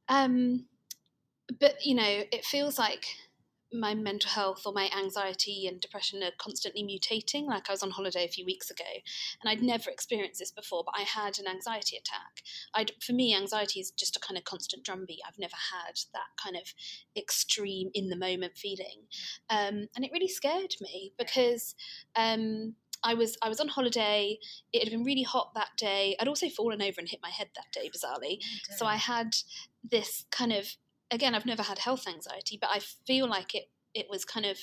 Um, 0.07 0.69
but 1.59 1.85
you 1.85 1.95
know, 1.95 2.23
it 2.31 2.45
feels 2.45 2.77
like 2.77 3.05
my 3.71 3.93
mental 3.93 4.31
health 4.31 4.63
or 4.65 4.73
my 4.73 4.89
anxiety 4.97 5.67
and 5.67 5.79
depression 5.79 6.23
are 6.23 6.31
constantly 6.39 6.83
mutating. 6.83 7.45
Like 7.45 7.69
I 7.69 7.73
was 7.73 7.83
on 7.83 7.91
holiday 7.91 8.25
a 8.25 8.29
few 8.29 8.45
weeks 8.45 8.71
ago, 8.71 8.83
and 9.41 9.49
I'd 9.49 9.61
never 9.61 9.89
experienced 9.89 10.39
this 10.39 10.51
before, 10.51 10.83
but 10.83 10.95
I 10.97 11.03
had 11.03 11.37
an 11.39 11.47
anxiety 11.47 11.97
attack. 11.97 12.43
I'd, 12.73 12.91
for 13.05 13.13
me, 13.13 13.35
anxiety 13.35 13.79
is 13.79 13.91
just 13.91 14.15
a 14.15 14.19
kind 14.19 14.37
of 14.37 14.43
constant 14.43 14.83
drumbeat. 14.83 15.19
I've 15.27 15.39
never 15.39 15.55
had 15.55 15.99
that 16.13 16.29
kind 16.41 16.55
of 16.55 16.73
extreme 17.15 17.89
in 17.93 18.09
the 18.09 18.15
moment 18.15 18.57
feeling, 18.57 19.05
um, 19.49 19.87
and 19.95 20.03
it 20.03 20.11
really 20.11 20.29
scared 20.29 20.75
me 20.81 21.13
because. 21.17 21.75
Um, 22.15 22.75
I 23.01 23.13
was 23.13 23.37
I 23.41 23.47
was 23.47 23.61
on 23.61 23.69
holiday. 23.69 24.37
It 24.73 24.83
had 24.83 24.91
been 24.91 25.05
really 25.05 25.23
hot 25.23 25.53
that 25.55 25.69
day. 25.77 26.17
I'd 26.19 26.27
also 26.27 26.49
fallen 26.49 26.81
over 26.81 26.95
and 26.99 27.07
hit 27.07 27.21
my 27.23 27.29
head 27.29 27.47
that 27.55 27.71
day, 27.71 27.89
bizarrely. 27.89 28.39
So 28.75 28.85
I 28.85 28.97
had 28.97 29.35
this 29.89 30.25
kind 30.31 30.51
of 30.51 30.75
again, 31.11 31.35
I've 31.35 31.45
never 31.45 31.63
had 31.63 31.79
health 31.79 32.07
anxiety, 32.07 32.57
but 32.59 32.69
I 32.71 32.79
feel 32.79 33.27
like 33.27 33.55
it 33.55 33.69
it 33.93 34.07
was 34.09 34.23
kind 34.23 34.45
of 34.45 34.59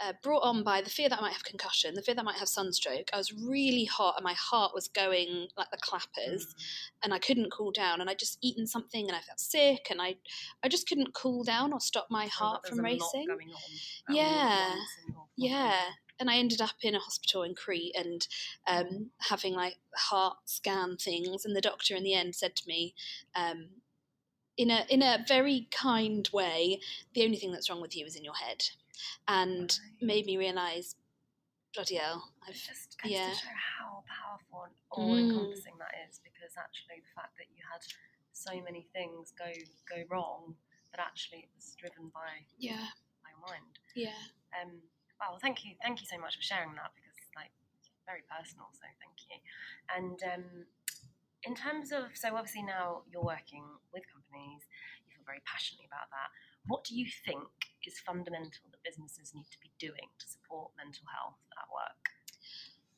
uh, 0.00 0.12
brought 0.22 0.42
on 0.42 0.62
by 0.64 0.80
the 0.80 0.90
fear 0.90 1.08
that 1.08 1.18
I 1.18 1.22
might 1.22 1.32
have 1.32 1.44
concussion, 1.44 1.94
the 1.94 2.02
fear 2.02 2.14
that 2.14 2.20
I 2.22 2.24
might 2.24 2.38
have 2.38 2.48
sunstroke. 2.48 3.08
I 3.12 3.18
was 3.18 3.32
really 3.32 3.84
hot 3.84 4.14
and 4.16 4.24
my 4.24 4.34
heart 4.34 4.72
was 4.74 4.88
going 4.88 5.48
like 5.56 5.70
the 5.70 5.78
clappers, 5.80 6.54
and 7.02 7.14
I 7.14 7.18
couldn't 7.18 7.52
cool 7.52 7.70
down. 7.70 8.00
And 8.00 8.10
I 8.10 8.14
just 8.14 8.38
eaten 8.42 8.66
something 8.66 9.06
and 9.06 9.16
I 9.16 9.20
felt 9.20 9.40
sick, 9.40 9.88
and 9.90 10.00
I 10.02 10.16
I 10.62 10.68
just 10.68 10.88
couldn't 10.88 11.14
cool 11.14 11.44
down 11.44 11.72
or 11.72 11.80
stop 11.80 12.08
my 12.10 12.26
heart 12.26 12.66
from 12.66 12.80
racing. 12.80 13.26
Yeah. 14.08 14.74
Yeah. 15.36 15.80
And 16.20 16.30
I 16.30 16.36
ended 16.36 16.60
up 16.60 16.76
in 16.82 16.94
a 16.94 17.00
hospital 17.00 17.42
in 17.42 17.54
Crete 17.54 17.96
and 17.96 18.26
um, 18.68 19.10
having 19.28 19.54
like 19.54 19.78
heart 19.96 20.36
scan 20.44 20.96
things. 20.96 21.44
And 21.44 21.56
the 21.56 21.60
doctor 21.60 21.96
in 21.96 22.04
the 22.04 22.14
end 22.14 22.36
said 22.36 22.54
to 22.56 22.68
me, 22.68 22.94
um, 23.34 23.68
in 24.56 24.70
a 24.70 24.84
in 24.88 25.02
a 25.02 25.24
very 25.26 25.68
kind 25.70 26.28
way, 26.32 26.80
the 27.14 27.24
only 27.24 27.36
thing 27.36 27.52
that's 27.52 27.70
wrong 27.70 27.80
with 27.80 27.96
you 27.96 28.04
is 28.06 28.16
in 28.16 28.24
your 28.24 28.34
head, 28.34 28.62
and 29.28 29.78
made 30.00 30.26
me 30.26 30.36
realise, 30.36 30.94
bloody 31.74 31.96
hell, 31.96 32.32
I've 32.46 32.54
just 32.54 33.00
goes 33.02 33.12
yeah. 33.12 33.30
to 33.30 33.36
show 33.36 33.56
how 33.78 34.04
powerful 34.06 34.64
and 34.64 34.74
all 34.90 35.16
encompassing 35.16 35.74
that 35.78 35.94
is 36.08 36.20
because 36.22 36.52
actually 36.58 37.00
the 37.00 37.12
fact 37.14 37.36
that 37.38 37.48
you 37.54 37.62
had 37.64 37.80
so 38.32 38.52
many 38.64 38.86
things 38.92 39.32
go 39.38 39.48
go 39.88 40.02
wrong 40.10 40.54
that 40.92 41.00
actually 41.00 41.48
it 41.48 41.52
was 41.56 41.74
driven 41.80 42.12
by, 42.12 42.44
yeah 42.58 42.92
by 43.24 43.32
your 43.32 43.40
mind. 43.48 43.72
yeah 43.96 44.20
Um, 44.52 44.84
wow, 45.20 45.38
thank 45.40 45.64
you, 45.64 45.72
thank 45.80 46.00
you 46.00 46.06
so 46.06 46.18
much 46.20 46.36
for 46.36 46.42
sharing 46.42 46.76
that 46.76 46.92
because 46.92 47.16
like 47.36 47.52
very 48.04 48.24
personal. 48.28 48.68
So 48.76 48.84
thank 49.00 49.16
you. 49.30 49.38
And 49.88 50.18
um, 50.28 50.46
in 51.44 51.54
terms 51.54 51.92
of 51.92 52.14
so 52.14 52.34
obviously 52.36 52.62
now 52.62 53.02
you're 53.10 53.24
working 53.24 53.64
with 53.92 54.02
companies, 54.12 54.62
you 55.04 55.10
feel 55.14 55.24
very 55.26 55.42
passionately 55.46 55.86
about 55.86 56.08
that. 56.10 56.30
What 56.66 56.84
do 56.84 56.94
you 56.94 57.06
think 57.26 57.48
is 57.84 57.98
fundamental 57.98 58.70
that 58.70 58.82
businesses 58.84 59.32
need 59.34 59.46
to 59.50 59.58
be 59.60 59.70
doing 59.78 60.08
to 60.18 60.26
support 60.28 60.70
mental 60.76 61.04
health 61.10 61.40
at 61.58 61.66
work? 61.72 62.02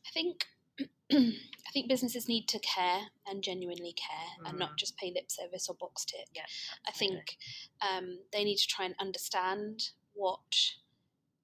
I 0.07 0.11
think 0.13 0.45
I 1.13 1.71
think 1.73 1.89
businesses 1.89 2.29
need 2.29 2.49
to 2.49 2.59
care 2.59 3.01
and 3.27 3.43
genuinely 3.43 3.93
care 3.93 4.31
and 4.47 4.59
not 4.59 4.73
Mhm. 4.73 4.77
just 4.77 4.97
pay 4.97 5.13
lip 5.13 5.31
service 5.31 5.69
or 5.69 5.75
box 5.77 6.05
tick. 6.05 6.29
Yeah, 6.35 6.47
I 6.87 6.91
think 6.91 7.39
um, 7.81 8.19
they 8.33 8.45
need 8.45 8.57
to 8.57 8.67
try 8.67 8.85
and 8.85 8.95
understand 8.99 9.91
what 10.15 10.43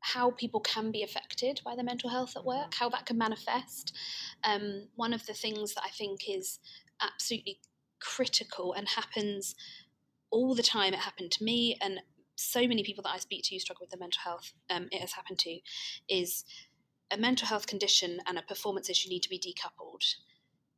how 0.02 0.30
people 0.30 0.60
can 0.60 0.90
be 0.90 1.02
affected 1.02 1.60
by 1.64 1.74
their 1.74 1.84
mental 1.84 2.08
health 2.08 2.34
at 2.36 2.44
work, 2.44 2.74
how 2.74 2.88
that 2.88 3.04
can 3.04 3.18
manifest. 3.18 3.92
Um, 4.42 4.88
one 4.96 5.12
of 5.12 5.26
the 5.26 5.34
things 5.34 5.74
that 5.74 5.84
I 5.84 5.90
think 5.90 6.22
is 6.26 6.58
absolutely 7.02 7.60
critical 8.00 8.72
and 8.72 8.88
happens 8.88 9.54
all 10.30 10.54
the 10.54 10.62
time. 10.62 10.94
It 10.94 11.00
happened 11.00 11.30
to 11.32 11.44
me, 11.44 11.76
and 11.80 12.00
so 12.36 12.66
many 12.66 12.82
people 12.82 13.02
that 13.02 13.14
I 13.14 13.18
speak 13.18 13.44
to 13.44 13.54
who 13.54 13.60
struggle 13.60 13.82
with 13.82 13.90
their 13.90 13.98
mental 13.98 14.22
health, 14.22 14.52
um, 14.70 14.88
it 14.90 15.00
has 15.00 15.12
happened 15.12 15.38
to, 15.40 15.58
is 16.08 16.44
a 17.10 17.16
mental 17.16 17.48
health 17.48 17.66
condition 17.66 18.18
and 18.26 18.38
a 18.38 18.42
performance 18.42 18.88
issue 18.88 19.08
need 19.08 19.22
to 19.22 19.28
be 19.28 19.38
decoupled. 19.38 20.14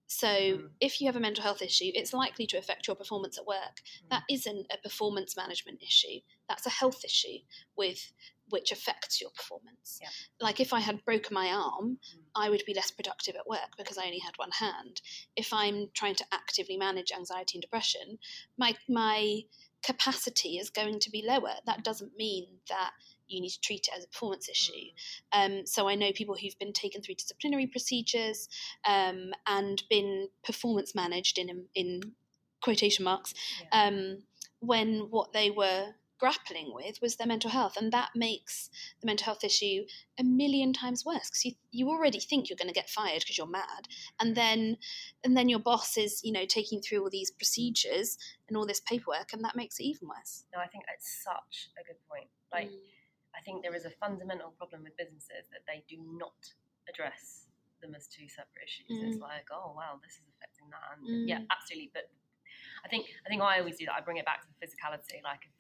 So, 0.07 0.29
mm. 0.29 0.69
if 0.81 1.01
you 1.01 1.07
have 1.07 1.17
a 1.17 1.21
mental 1.21 1.43
health 1.43 1.63
issue, 1.63 1.91
it's 1.95 2.13
likely 2.13 2.47
to 2.49 2.59
affect 2.59 2.87
your 2.87 2.97
performance 2.97 3.39
at 3.39 3.47
work. 3.47 3.81
Mm. 4.05 4.11
That 4.11 4.23
isn't 4.31 4.67
a 4.71 4.77
performance 4.83 5.37
management 5.37 5.83
issue. 5.83 6.21
That's 6.49 6.67
a 6.67 6.71
health 6.71 7.03
issue 7.05 7.39
with 7.77 8.13
which 8.53 8.71
affects 8.71 9.19
your 9.19 9.31
performance. 9.31 9.99
Yeah. 10.01 10.11
Like 10.39 10.61
if 10.61 10.75
I 10.75 10.81
had 10.81 11.05
broken 11.07 11.33
my 11.33 11.49
arm, 11.49 11.97
mm. 11.97 12.23
I 12.37 12.51
would 12.51 12.63
be 12.67 12.75
less 12.75 12.91
productive 12.91 13.35
at 13.35 13.47
work 13.49 13.77
because 13.79 13.97
I 13.97 14.05
only 14.05 14.19
had 14.19 14.35
one 14.37 14.51
hand. 14.51 15.01
If 15.37 15.55
I'm 15.55 15.89
trying 15.95 16.17
to 16.17 16.25
actively 16.33 16.77
manage 16.77 17.13
anxiety 17.13 17.57
and 17.57 17.63
depression, 17.63 18.19
my 18.59 18.77
my 18.91 19.41
capacity 19.83 20.59
is 20.59 20.69
going 20.69 21.01
to 21.01 21.11
be 21.11 21.25
lower. 21.27 21.55
That 21.65 21.83
doesn't 21.83 22.13
mean 22.17 22.47
that 22.69 22.91
you 23.27 23.41
need 23.41 23.51
to 23.51 23.61
treat 23.63 23.89
it 23.89 23.97
as 23.97 24.05
a 24.05 24.09
performance 24.09 24.51
issue. 24.51 24.73
Mm. 25.33 25.61
Um, 25.61 25.67
so 25.67 25.89
I 25.89 25.95
know 25.95 26.13
people 26.13 26.37
who've 26.37 26.59
been 26.59 26.75
taken 26.75 27.01
through 27.01 27.15
disciplinary 27.15 27.67
procedures 27.67 28.51
um, 28.87 29.33
and 29.47 29.83
been 29.89 30.29
performance 30.45 30.95
managed 30.95 31.39
in 31.39 31.69
in 31.75 32.01
quotation 32.63 33.05
marks 33.05 33.35
yeah. 33.61 33.87
um, 33.87 34.23
when 34.61 35.09
what 35.11 35.33
they 35.33 35.51
were 35.51 35.95
grappling 36.23 36.71
with 36.73 37.03
was 37.03 37.17
their 37.17 37.27
mental 37.27 37.51
health 37.51 37.77
and 37.77 37.93
that 37.93 38.11
makes 38.15 38.71
the 39.01 39.07
mental 39.07 39.25
health 39.25 39.43
issue 39.43 39.83
a 40.21 40.23
million 40.23 40.73
times 40.73 41.05
worse 41.05 41.27
because 41.29 41.45
you, 41.45 41.53
you 41.73 41.89
already 41.89 42.21
think 42.21 42.49
you're 42.49 42.57
going 42.57 42.69
to 42.69 42.81
get 42.81 42.89
fired 42.89 43.19
because 43.19 43.37
you're 43.37 43.45
mad 43.51 43.91
and 44.21 44.37
then 44.37 44.77
and 45.25 45.37
then 45.37 45.49
your 45.49 45.59
boss 45.59 45.99
is 45.99 46.21
you 46.23 46.31
know 46.31 46.47
taking 46.47 46.81
through 46.81 47.03
all 47.03 47.11
these 47.11 47.33
procedures 47.33 48.19
and 48.47 48.57
all 48.57 48.65
this 48.65 48.79
paperwork 48.87 49.33
and 49.33 49.43
that 49.43 49.57
makes 49.57 49.81
it 49.81 49.83
even 49.83 50.07
worse 50.07 50.45
no 50.55 50.61
i 50.61 50.67
think 50.69 50.85
it's 50.95 51.11
such 51.27 51.75
a 51.75 51.83
good 51.83 51.99
point 52.07 52.31
like 52.53 52.71
mm. 52.71 52.87
i 53.35 53.43
think 53.43 53.61
there 53.65 53.75
is 53.75 53.85
a 53.85 53.91
fundamental 53.91 54.55
problem 54.57 54.85
with 54.85 54.97
businesses 54.97 55.51
that 55.51 55.67
they 55.67 55.83
do 55.91 55.99
not 56.15 56.39
address 56.89 57.51
them 57.83 57.97
as 57.97 58.07
two 58.07 58.29
separate 58.29 58.63
issues 58.63 58.95
mm. 58.95 59.11
it's 59.11 59.19
like 59.19 59.51
oh 59.51 59.75
wow 59.75 59.99
this 60.07 60.23
is 60.23 60.31
affecting 60.39 60.71
that 60.71 60.87
and 60.95 61.03
mm. 61.03 61.27
yeah 61.27 61.43
absolutely 61.51 61.91
but 61.93 62.07
I 62.85 62.89
think 62.89 63.07
I 63.27 63.29
think 63.29 63.43
I 63.43 63.59
always 63.59 63.79
do 63.79 63.87
that. 63.87 63.95
I 63.95 64.01
bring 64.01 64.17
it 64.17 64.27
back 64.27 64.43
to 64.43 64.49
the 64.51 64.59
physicality. 64.59 65.23
Like 65.23 65.47
if 65.47 65.55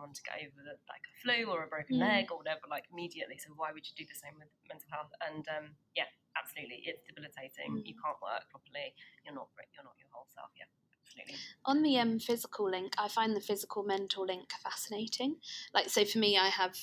someone 0.00 0.16
to 0.16 0.24
get 0.24 0.40
over 0.40 0.80
like 0.88 1.04
a 1.04 1.14
flu 1.20 1.44
or 1.52 1.60
a 1.60 1.68
broken 1.68 2.00
mm. 2.00 2.08
leg 2.08 2.32
or 2.32 2.40
whatever 2.40 2.64
like 2.72 2.88
immediately. 2.88 3.36
So 3.36 3.52
why 3.52 3.68
would 3.76 3.84
you 3.84 3.92
do 3.92 4.08
the 4.08 4.16
same 4.16 4.40
with 4.40 4.48
mental 4.64 4.88
health? 4.88 5.12
And 5.20 5.44
um, 5.52 5.76
yeah, 5.92 6.08
absolutely, 6.40 6.80
it's 6.88 7.04
debilitating. 7.04 7.68
Mm. 7.68 7.84
You 7.84 7.92
can't 8.00 8.16
work 8.24 8.48
properly. 8.48 8.96
You're 9.28 9.36
not 9.36 9.52
you're 9.76 9.84
not 9.84 10.00
your 10.00 10.08
whole 10.08 10.24
self. 10.32 10.48
Yeah. 10.56 10.72
Absolutely. 11.20 11.46
On 11.66 11.82
the 11.82 11.98
um, 11.98 12.18
physical 12.18 12.70
link, 12.70 12.94
I 12.98 13.08
find 13.08 13.36
the 13.36 13.40
physical 13.40 13.82
mental 13.82 14.24
link 14.24 14.50
fascinating. 14.62 15.36
Like, 15.74 15.88
so 15.88 16.04
for 16.04 16.18
me, 16.18 16.38
I 16.38 16.48
have, 16.48 16.74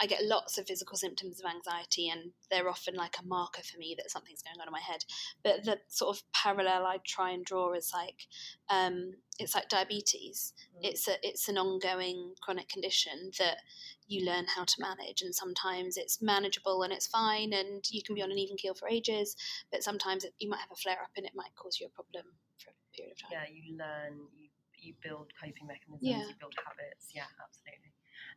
I 0.00 0.06
get 0.06 0.24
lots 0.24 0.58
of 0.58 0.66
physical 0.66 0.96
symptoms 0.96 1.40
of 1.40 1.50
anxiety, 1.50 2.08
and 2.08 2.32
they're 2.50 2.68
often 2.68 2.94
like 2.94 3.16
a 3.18 3.26
marker 3.26 3.62
for 3.62 3.78
me 3.78 3.94
that 3.96 4.10
something's 4.10 4.42
going 4.42 4.60
on 4.60 4.66
in 4.66 4.72
my 4.72 4.80
head. 4.80 5.04
But 5.42 5.64
the 5.64 5.78
sort 5.88 6.16
of 6.16 6.22
parallel 6.32 6.86
I 6.86 6.98
try 7.06 7.30
and 7.30 7.44
draw 7.44 7.72
is 7.74 7.92
like, 7.94 8.26
um, 8.68 9.14
it's 9.38 9.54
like 9.54 9.68
diabetes. 9.68 10.52
Mm. 10.76 10.88
It's 10.90 11.08
a, 11.08 11.14
it's 11.22 11.48
an 11.48 11.58
ongoing 11.58 12.34
chronic 12.40 12.68
condition 12.68 13.30
that 13.38 13.58
you 14.06 14.26
learn 14.26 14.46
how 14.54 14.64
to 14.64 14.74
manage, 14.80 15.22
and 15.22 15.34
sometimes 15.34 15.96
it's 15.96 16.20
manageable 16.20 16.82
and 16.82 16.92
it's 16.92 17.06
fine, 17.06 17.52
and 17.52 17.84
you 17.90 18.02
can 18.02 18.14
be 18.14 18.22
on 18.22 18.32
an 18.32 18.38
even 18.38 18.56
keel 18.56 18.74
for 18.74 18.88
ages. 18.88 19.36
But 19.70 19.82
sometimes 19.84 20.24
it, 20.24 20.34
you 20.38 20.50
might 20.50 20.60
have 20.60 20.72
a 20.72 20.76
flare 20.76 21.00
up, 21.02 21.10
and 21.16 21.24
it 21.24 21.32
might 21.34 21.54
cause 21.54 21.78
you 21.80 21.86
a 21.86 21.90
problem 21.90 22.24
for 22.58 22.72
period 22.94 23.16
of 23.16 23.30
time. 23.30 23.30
Yeah, 23.32 23.46
you 23.50 23.76
learn, 23.76 24.28
you 24.36 24.48
you 24.78 24.94
build 25.02 25.32
coping 25.40 25.66
mechanisms, 25.66 26.02
yeah. 26.02 26.18
you 26.18 26.34
build 26.38 26.54
habits. 26.60 27.08
Yeah, 27.14 27.24
absolutely. 27.40 27.92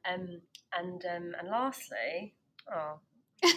Um, 0.07 0.41
and 0.73 1.03
um, 1.05 1.35
and 1.39 1.49
lastly, 1.49 2.33
oh, 2.71 2.99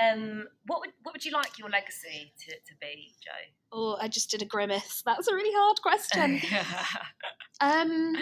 um, 0.00 0.46
what 0.66 0.80
would 0.80 0.92
what 1.02 1.14
would 1.14 1.24
you 1.24 1.32
like 1.32 1.58
your 1.58 1.68
legacy 1.68 2.32
to, 2.38 2.52
to 2.52 2.74
be, 2.80 3.12
Joe? 3.22 3.30
Oh, 3.72 3.96
I 4.00 4.08
just 4.08 4.30
did 4.30 4.42
a 4.42 4.46
grimace. 4.46 5.02
That's 5.04 5.28
a 5.28 5.34
really 5.34 5.52
hard 5.54 5.80
question. 5.82 6.40
um, 7.60 8.16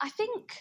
I 0.00 0.08
think 0.10 0.52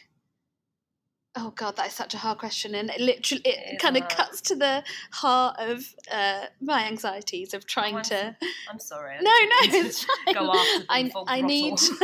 Oh 1.39 1.51
god, 1.51 1.75
that 1.75 1.87
is 1.87 1.93
such 1.93 2.15
a 2.15 2.17
hard 2.17 2.39
question, 2.39 2.73
and 2.73 2.89
it 2.89 2.99
literally 2.99 3.43
it, 3.45 3.73
it 3.73 3.79
kind 3.79 3.95
of 3.95 4.07
cuts 4.07 4.41
to 4.41 4.55
the 4.55 4.83
heart 5.11 5.55
of 5.59 5.85
uh, 6.11 6.45
my 6.59 6.85
anxieties 6.85 7.53
of 7.53 7.67
trying 7.67 7.95
oh, 7.95 8.01
to. 8.01 8.35
I'm 8.67 8.79
sorry. 8.79 9.17
No, 9.21 9.31
no, 9.31 9.57
it's 9.61 10.03
fine. 10.03 10.33
Go 10.33 10.51
after 10.51 10.85
I, 10.89 11.11
I 11.27 11.41
need 11.41 11.75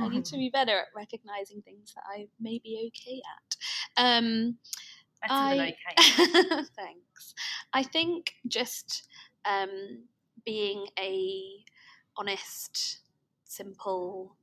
I 0.00 0.08
need 0.08 0.24
to 0.24 0.36
be 0.36 0.50
better 0.50 0.76
at 0.76 0.86
recognizing 0.94 1.62
things 1.62 1.94
that 1.94 2.02
I 2.04 2.26
may 2.40 2.58
be 2.58 2.90
okay 2.90 3.22
at. 3.36 3.56
Um, 4.04 4.56
I, 5.30 5.76
okay. 5.96 6.34
thanks. 6.76 7.34
I 7.72 7.84
think 7.84 8.32
just 8.48 9.06
um, 9.44 10.02
being 10.44 10.86
a 10.98 11.44
honest, 12.16 13.02
simple 13.44 14.34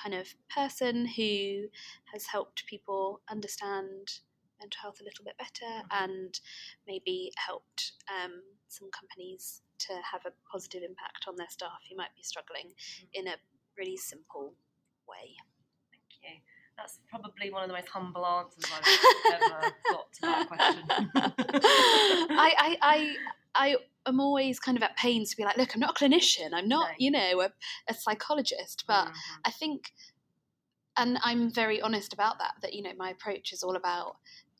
kind 0.00 0.14
of 0.14 0.34
person 0.54 1.06
who 1.06 1.66
has 2.12 2.26
helped 2.26 2.66
people 2.66 3.20
understand 3.30 4.20
mental 4.60 4.80
health 4.80 5.00
a 5.00 5.04
little 5.04 5.24
bit 5.24 5.36
better 5.38 5.70
mm-hmm. 5.70 6.04
and 6.04 6.40
maybe 6.86 7.32
helped 7.36 7.92
um, 8.08 8.42
some 8.68 8.88
companies 8.90 9.62
to 9.78 9.92
have 10.10 10.22
a 10.26 10.32
positive 10.50 10.82
impact 10.82 11.26
on 11.28 11.36
their 11.36 11.48
staff 11.50 11.80
who 11.88 11.96
might 11.96 12.14
be 12.16 12.22
struggling 12.22 12.66
mm-hmm. 12.66 13.06
in 13.14 13.28
a 13.28 13.36
really 13.78 13.96
simple 13.96 14.54
way. 15.08 15.36
Thank 15.90 16.10
you. 16.22 16.40
That's 16.76 16.98
probably 17.08 17.50
one 17.50 17.62
of 17.62 17.68
the 17.68 17.74
most 17.74 17.88
humble 17.88 18.26
answers 18.26 18.70
I've 18.70 19.42
ever 19.42 19.74
got 19.90 20.12
to 20.12 20.20
that 20.22 20.46
question. 20.46 20.84
I, 22.30 22.54
I, 22.58 22.76
I, 22.82 23.16
I 23.54 23.76
am 24.06 24.20
always 24.20 24.60
kind 24.60 24.76
of 24.76 24.82
at 24.82 24.96
pains 24.96 25.30
to 25.30 25.36
be 25.36 25.44
like, 25.44 25.56
look, 25.56 25.74
I'm 25.74 25.80
not 25.80 26.00
a 26.00 26.04
clinician. 26.04 26.50
I'm 26.52 26.68
not, 26.68 26.90
no. 26.90 26.94
you 26.98 27.10
know, 27.10 27.40
a, 27.40 27.52
a 27.88 27.94
psychologist. 27.94 28.84
But 28.86 29.06
mm-hmm. 29.06 29.40
I 29.44 29.50
think, 29.50 29.92
and 30.96 31.18
I'm 31.22 31.50
very 31.50 31.80
honest 31.80 32.12
about 32.12 32.38
that, 32.38 32.54
that, 32.62 32.74
you 32.74 32.82
know, 32.82 32.92
my 32.96 33.10
approach 33.10 33.52
is 33.52 33.62
all 33.62 33.76
about 33.76 34.16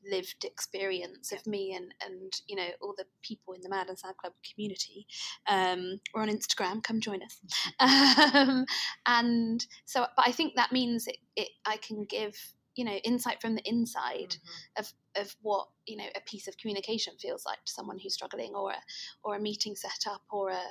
lived 0.08 0.44
experience 0.44 1.32
of 1.32 1.46
me 1.46 1.74
and 1.74 1.92
and 2.04 2.40
you 2.46 2.56
know 2.56 2.68
all 2.80 2.94
the 2.96 3.04
people 3.22 3.54
in 3.54 3.60
the 3.60 3.68
Mad 3.68 3.88
and 3.88 3.98
Sad 3.98 4.16
Club 4.16 4.32
community. 4.52 5.06
Um, 5.46 6.00
we're 6.14 6.22
on 6.22 6.28
Instagram. 6.28 6.82
Come 6.82 7.00
join 7.00 7.20
us. 7.22 7.40
Um, 8.36 8.66
and 9.06 9.64
so, 9.84 10.06
but 10.16 10.26
I 10.26 10.32
think 10.32 10.54
that 10.56 10.72
means 10.72 11.06
it, 11.06 11.18
it 11.36 11.48
I 11.64 11.76
can 11.76 12.04
give 12.04 12.36
you 12.74 12.84
know 12.84 12.96
insight 13.04 13.40
from 13.40 13.54
the 13.54 13.68
inside 13.68 14.30
mm-hmm. 14.30 14.80
of 14.80 14.92
of 15.18 15.34
what 15.42 15.68
you 15.86 15.96
know 15.96 16.06
a 16.14 16.20
piece 16.20 16.48
of 16.48 16.56
communication 16.58 17.14
feels 17.18 17.44
like 17.44 17.62
to 17.64 17.72
someone 17.72 17.98
who's 17.98 18.14
struggling 18.14 18.54
or 18.54 18.70
a 18.70 18.80
or 19.24 19.36
a 19.36 19.40
meeting 19.40 19.74
set 19.74 20.04
up 20.10 20.22
or 20.30 20.50
a, 20.50 20.62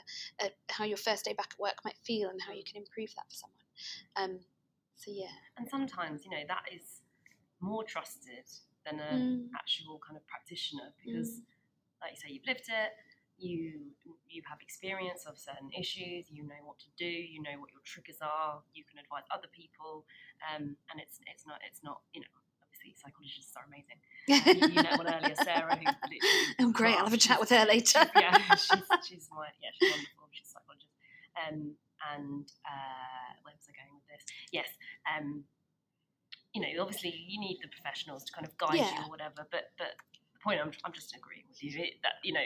a 0.42 0.50
how 0.70 0.84
your 0.84 0.98
first 0.98 1.26
day 1.26 1.34
back 1.34 1.50
at 1.54 1.60
work 1.60 1.76
might 1.84 1.98
feel 2.04 2.30
and 2.30 2.42
how 2.42 2.54
you 2.54 2.64
can 2.64 2.78
improve 2.78 3.14
that 3.16 3.26
for 3.30 3.36
someone 3.36 3.66
um, 4.16 4.40
so 4.96 5.12
yeah 5.14 5.36
and 5.58 5.68
sometimes 5.70 6.24
you 6.26 6.32
know 6.32 6.44
that 6.48 6.64
is 6.74 7.02
more 7.62 7.84
trusted 7.84 8.46
than 8.86 9.00
an 9.00 9.20
mm. 9.20 9.58
actual 9.58 10.00
kind 10.06 10.18
of 10.18 10.26
practitioner 10.28 10.94
because 11.04 11.42
mm. 11.42 12.02
like 12.02 12.12
you 12.12 12.18
say 12.18 12.30
you've 12.30 12.48
lived 12.48 12.70
it 12.70 12.94
you 13.38 13.92
you 14.30 14.42
have 14.48 14.60
experience 14.62 15.26
of 15.28 15.38
certain 15.38 15.68
issues 15.76 16.32
you 16.32 16.44
know 16.44 16.60
what 16.64 16.80
to 16.80 16.88
do 16.96 17.08
you 17.08 17.42
know 17.42 17.60
what 17.60 17.72
your 17.72 17.84
triggers 17.84 18.20
are 18.22 18.64
you 18.72 18.84
can 18.88 19.00
advise 19.00 19.28
other 19.28 19.48
people 19.52 20.06
um, 20.48 20.76
and 20.92 21.04
it's 21.04 21.20
it's 21.28 21.44
not 21.44 21.60
it's 21.68 21.84
not 21.84 22.00
you 22.16 22.22
know 22.22 22.32
obviously 22.64 22.96
psychologists 22.96 23.52
are 23.60 23.68
amazing 23.68 24.00
you, 24.28 24.36
you 24.46 24.82
met 24.82 24.98
one 24.98 25.08
earlier 25.08 25.36
Sarah 25.36 25.80
oh 26.60 26.72
great 26.72 26.96
I'll 26.96 27.06
have 27.06 27.14
a 27.14 27.18
chat 27.18 27.40
with 27.40 27.50
her 27.50 27.66
later 27.66 28.06
yeah 28.16 28.38
she's, 28.56 28.84
she's 29.08 29.30
my 29.34 29.48
yeah 29.62 29.70
she's 29.80 29.92
wonderful 29.92 30.28
she's 30.32 30.48
a 30.48 30.52
psychologist 30.52 30.94
um, 31.36 31.76
and 32.16 32.48
uh, 32.66 33.30
where 33.44 33.54
was 33.54 33.68
I 33.70 33.74
going 33.76 33.94
with 33.96 34.08
this 34.10 34.26
yes 34.52 34.68
um, 35.06 35.44
you 36.54 36.62
know 36.62 36.82
obviously 36.82 37.14
you 37.28 37.40
need 37.40 37.60
the 37.62 37.70
professionals 37.70 38.24
to 38.26 38.32
kind 38.34 38.46
of 38.46 38.58
guide 38.58 38.76
yeah. 38.76 38.92
you 39.00 39.06
or 39.06 39.10
whatever 39.10 39.48
but 39.52 39.72
but 39.78 39.96
the 40.34 40.40
point 40.44 40.60
I'm, 40.62 40.72
I'm 40.84 40.94
just 40.94 41.16
agreeing 41.16 41.46
with 41.50 41.64
you 41.64 41.72
it, 41.84 42.02
that 42.04 42.22
you 42.24 42.34
know 42.34 42.46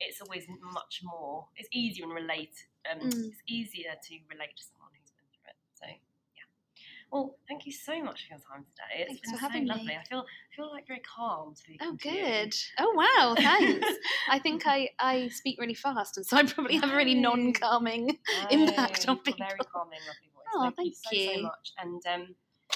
it's 0.00 0.20
always 0.20 0.46
much 0.72 1.02
more. 1.02 1.46
It's 1.56 1.68
easier 1.72 2.04
and 2.04 2.14
relate. 2.14 2.54
Um, 2.90 3.00
mm. 3.00 3.06
It's 3.06 3.42
easier 3.48 3.90
to 3.90 4.14
relate 4.30 4.54
to 4.56 4.64
someone 4.64 4.90
who's 4.94 5.10
been 5.10 5.26
through 5.34 5.50
it. 5.50 5.58
So. 5.74 6.07
Well, 7.10 7.38
thank 7.48 7.64
you 7.64 7.72
so 7.72 8.02
much 8.02 8.26
for 8.26 8.34
your 8.34 8.40
time 8.40 8.66
today. 8.70 9.06
It's 9.08 9.30
thanks 9.30 9.42
been 9.52 9.66
so 9.66 9.74
lovely. 9.74 9.86
Me. 9.86 9.96
I 9.96 10.04
feel 10.04 10.20
I 10.20 10.56
feel 10.56 10.70
like 10.70 10.86
very 10.86 11.00
calm 11.00 11.54
speaking. 11.54 11.78
Oh, 11.80 11.94
good. 11.94 12.54
Oh 12.78 12.92
wow, 12.94 13.34
thanks. 13.34 13.86
I 14.30 14.38
think 14.38 14.66
I 14.66 14.90
I 14.98 15.28
speak 15.28 15.58
really 15.58 15.74
fast, 15.74 16.18
and 16.18 16.26
so 16.26 16.36
I 16.36 16.44
probably 16.44 16.76
have 16.76 16.90
a 16.90 16.96
really 16.96 17.14
non-calming 17.14 18.06
no. 18.06 18.48
impact 18.50 19.08
on 19.08 19.18
people. 19.18 19.46
Very 19.46 19.58
calming, 19.72 20.00
lovely 20.00 20.30
voice. 20.34 20.44
Oh, 20.54 20.60
thank, 20.62 20.76
thank 20.76 20.88
you, 20.88 20.94
so, 20.94 21.10
you 21.12 21.36
so 21.36 21.42
much. 21.42 21.72
And 21.78 22.02
um, 22.06 22.34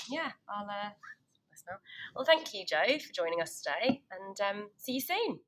yeah, 0.09 0.31
I'll 0.49 0.67
uh, 0.67 0.91
well, 2.15 2.25
thank 2.25 2.53
you, 2.55 2.65
Joe, 2.67 2.99
for 2.99 3.13
joining 3.13 3.41
us 3.41 3.61
today, 3.61 4.03
and 4.11 4.41
um, 4.41 4.69
see 4.79 4.93
you 4.93 5.01
soon. 5.01 5.41